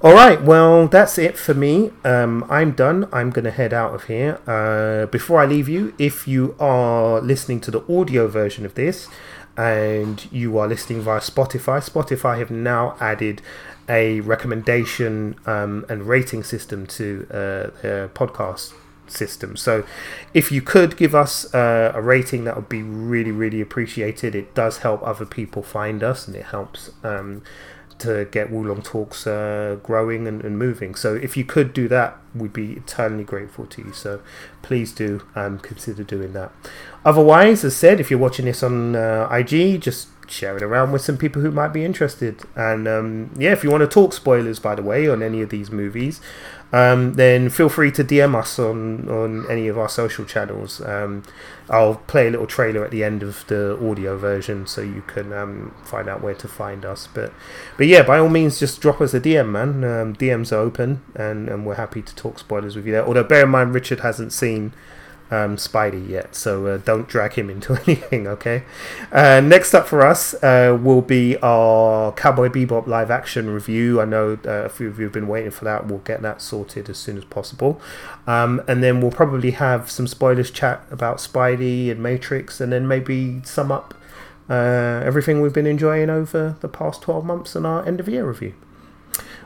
All 0.00 0.14
right, 0.14 0.40
well 0.40 0.88
that's 0.88 1.18
it 1.18 1.36
for 1.36 1.52
me. 1.52 1.92
Um, 2.02 2.46
I'm 2.48 2.72
done. 2.72 3.06
I'm 3.12 3.28
gonna 3.28 3.50
head 3.50 3.74
out 3.74 3.94
of 3.94 4.04
here. 4.04 4.40
Uh, 4.46 5.06
before 5.12 5.40
I 5.42 5.44
leave 5.44 5.68
you, 5.68 5.92
if 5.98 6.26
you 6.26 6.56
are 6.58 7.20
listening 7.20 7.60
to 7.60 7.70
the 7.70 7.82
audio 7.94 8.26
version 8.28 8.64
of 8.64 8.74
this 8.76 9.06
and 9.58 10.26
you 10.32 10.56
are 10.56 10.66
listening 10.66 11.02
via 11.02 11.20
Spotify, 11.20 11.86
Spotify 11.86 12.38
have 12.38 12.50
now 12.50 12.96
added 12.98 13.42
a 13.90 14.20
recommendation 14.20 15.36
um, 15.44 15.84
and 15.90 16.04
rating 16.04 16.44
system 16.44 16.86
to 16.86 17.26
uh, 17.30 17.70
their 17.82 18.08
podcast 18.08 18.72
system. 19.12 19.56
So, 19.56 19.84
if 20.34 20.50
you 20.52 20.62
could 20.62 20.96
give 20.96 21.14
us 21.14 21.52
uh, 21.54 21.92
a 21.94 22.00
rating, 22.00 22.44
that 22.44 22.56
would 22.56 22.68
be 22.68 22.82
really, 22.82 23.32
really 23.32 23.60
appreciated. 23.60 24.34
It 24.34 24.54
does 24.54 24.78
help 24.78 25.02
other 25.02 25.26
people 25.26 25.62
find 25.62 26.02
us, 26.02 26.26
and 26.26 26.36
it 26.36 26.46
helps 26.46 26.90
um, 27.02 27.42
to 27.98 28.26
get 28.30 28.50
Wulong 28.50 28.82
Talks 28.82 29.26
uh, 29.26 29.78
growing 29.82 30.26
and, 30.26 30.42
and, 30.44 30.58
moving. 30.58 30.94
So, 30.94 31.14
if 31.14 31.36
you 31.36 31.44
could 31.44 31.72
do 31.72 31.88
that, 31.88 32.18
we'd 32.34 32.52
be 32.52 32.72
eternally 32.72 33.24
grateful 33.24 33.66
to 33.66 33.82
you. 33.82 33.92
So, 33.92 34.20
please 34.62 34.92
do 34.92 35.22
um, 35.34 35.58
consider 35.58 36.02
doing 36.02 36.32
that. 36.32 36.52
Otherwise, 37.04 37.64
as 37.64 37.76
said, 37.76 38.00
if 38.00 38.10
you're 38.10 38.20
watching 38.20 38.46
this 38.46 38.62
on 38.62 38.96
uh, 38.96 39.28
IG, 39.30 39.80
just 39.80 40.08
share 40.30 40.56
it 40.56 40.62
around 40.62 40.92
with 40.92 41.02
some 41.02 41.16
people 41.16 41.42
who 41.42 41.50
might 41.50 41.72
be 41.72 41.84
interested. 41.84 42.42
And 42.54 42.86
um, 42.86 43.30
yeah, 43.36 43.52
if 43.52 43.64
you 43.64 43.70
want 43.70 43.82
to 43.82 43.86
talk 43.86 44.12
spoilers, 44.12 44.58
by 44.58 44.74
the 44.74 44.82
way, 44.82 45.08
on 45.08 45.22
any 45.22 45.42
of 45.42 45.50
these 45.50 45.70
movies, 45.70 46.20
um, 46.72 47.14
then 47.14 47.50
feel 47.50 47.68
free 47.68 47.90
to 47.92 48.04
DM 48.04 48.34
us 48.36 48.58
on, 48.58 49.08
on 49.08 49.50
any 49.50 49.66
of 49.66 49.76
our 49.76 49.88
social 49.88 50.24
channels. 50.24 50.80
Um, 50.80 51.24
I'll 51.68 51.96
play 51.96 52.28
a 52.28 52.30
little 52.30 52.46
trailer 52.46 52.84
at 52.84 52.90
the 52.90 53.02
end 53.02 53.22
of 53.22 53.44
the 53.48 53.78
audio 53.84 54.16
version 54.16 54.66
so 54.66 54.80
you 54.80 55.02
can 55.06 55.32
um, 55.32 55.74
find 55.84 56.08
out 56.08 56.22
where 56.22 56.34
to 56.34 56.48
find 56.48 56.84
us. 56.84 57.08
But 57.12 57.32
but 57.76 57.86
yeah, 57.86 58.02
by 58.02 58.18
all 58.18 58.28
means, 58.28 58.60
just 58.60 58.80
drop 58.80 59.00
us 59.00 59.14
a 59.14 59.20
DM, 59.20 59.50
man. 59.50 59.84
Um, 59.84 60.14
DMs 60.14 60.52
are 60.52 60.60
open 60.60 61.02
and, 61.14 61.48
and 61.48 61.66
we're 61.66 61.74
happy 61.74 62.02
to 62.02 62.14
talk 62.14 62.38
spoilers 62.38 62.76
with 62.76 62.86
you 62.86 62.92
there. 62.92 63.06
Although, 63.06 63.24
bear 63.24 63.44
in 63.44 63.50
mind, 63.50 63.74
Richard 63.74 64.00
hasn't 64.00 64.32
seen 64.32 64.72
um, 65.30 65.56
Spidey 65.56 66.08
yet, 66.08 66.34
so 66.34 66.66
uh, 66.66 66.76
don't 66.78 67.06
drag 67.06 67.34
him 67.34 67.48
into 67.48 67.74
anything, 67.86 68.26
okay? 68.26 68.64
Uh, 69.12 69.40
next 69.40 69.74
up 69.74 69.86
for 69.86 70.04
us 70.04 70.34
uh, 70.42 70.76
will 70.80 71.02
be 71.02 71.36
our 71.38 72.12
Cowboy 72.12 72.48
Bebop 72.48 72.86
live 72.86 73.10
action 73.10 73.50
review. 73.50 74.00
I 74.00 74.04
know 74.04 74.38
uh, 74.44 74.64
a 74.64 74.68
few 74.68 74.88
of 74.88 74.98
you 74.98 75.04
have 75.04 75.12
been 75.12 75.28
waiting 75.28 75.52
for 75.52 75.64
that. 75.64 75.86
We'll 75.86 76.00
get 76.00 76.22
that 76.22 76.42
sorted 76.42 76.90
as 76.90 76.98
soon 76.98 77.16
as 77.16 77.24
possible. 77.24 77.80
Um, 78.26 78.62
and 78.66 78.82
then 78.82 79.00
we'll 79.00 79.12
probably 79.12 79.52
have 79.52 79.90
some 79.90 80.06
spoilers 80.06 80.50
chat 80.50 80.84
about 80.90 81.18
Spidey 81.18 81.90
and 81.90 82.02
Matrix, 82.02 82.60
and 82.60 82.72
then 82.72 82.88
maybe 82.88 83.40
sum 83.44 83.70
up 83.70 83.94
uh, 84.48 85.02
everything 85.04 85.40
we've 85.40 85.52
been 85.52 85.66
enjoying 85.66 86.10
over 86.10 86.56
the 86.60 86.68
past 86.68 87.02
12 87.02 87.24
months 87.24 87.54
in 87.54 87.64
our 87.64 87.86
end 87.86 88.00
of 88.00 88.08
year 88.08 88.26
review. 88.26 88.54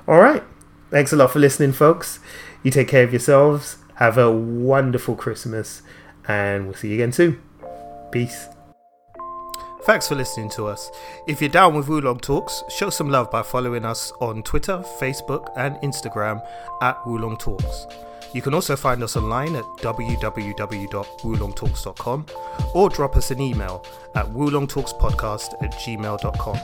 All 0.09 0.19
right. 0.19 0.43
Thanks 0.91 1.13
a 1.13 1.17
lot 1.17 1.31
for 1.31 1.41
listening, 1.41 1.73
folks. 1.73 2.21
You 2.63 2.71
take 2.71 2.89
care 2.89 3.05
of 3.05 3.13
yourselves 3.13 3.77
have 3.97 4.19
a 4.19 4.31
wonderful 4.31 5.17
Christmas, 5.17 5.83
and 6.27 6.67
we'll 6.67 6.75
see 6.75 6.89
you 6.89 6.95
again 6.95 7.13
soon. 7.13 7.41
Peace. 8.11 8.49
Thanks 9.85 10.09
for 10.09 10.15
listening 10.15 10.49
to 10.51 10.67
us. 10.67 10.91
If 11.27 11.43
you're 11.43 11.51
down 11.51 11.75
with 11.75 11.89
Wulong 11.89 12.21
Talks, 12.21 12.65
show 12.71 12.89
some 12.89 13.11
love 13.11 13.31
by 13.31 13.43
following 13.43 13.85
us 13.85 14.13
on 14.19 14.43
Twitter, 14.43 14.79
Facebook, 14.99 15.53
and 15.57 15.77
Instagram 15.77 16.43
at 16.81 16.97
Wulong 17.05 17.39
Talks. 17.39 17.87
You 18.35 18.43
can 18.43 18.53
also 18.53 18.77
find 18.77 19.03
us 19.03 19.17
online 19.17 19.55
at 19.55 19.65
www.wulongtalks.com 19.79 22.27
or 22.75 22.91
drop 22.91 23.17
us 23.17 23.31
an 23.31 23.41
email 23.41 23.83
at 24.17 24.27
wulongtalkspodcast 24.27 25.63
at 25.63 25.73
gmail.com. 25.75 26.59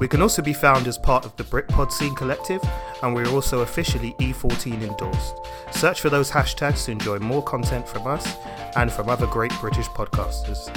We 0.00 0.08
can 0.08 0.22
also 0.22 0.42
be 0.42 0.54
found 0.54 0.86
as 0.86 0.96
part 0.96 1.24
of 1.24 1.36
the 1.36 1.42
Britpod 1.44 1.92
Scene 1.92 2.14
Collective, 2.14 2.62
and 3.02 3.14
we're 3.14 3.28
also 3.28 3.60
officially 3.60 4.14
E14 4.18 4.82
endorsed. 4.82 5.34
Search 5.72 6.00
for 6.00 6.08
those 6.08 6.30
hashtags 6.30 6.86
to 6.86 6.92
enjoy 6.92 7.18
more 7.18 7.42
content 7.42 7.86
from 7.86 8.06
us 8.06 8.34
and 8.76 8.90
from 8.90 9.10
other 9.10 9.26
great 9.26 9.52
British 9.60 9.88
podcasters. 9.88 10.70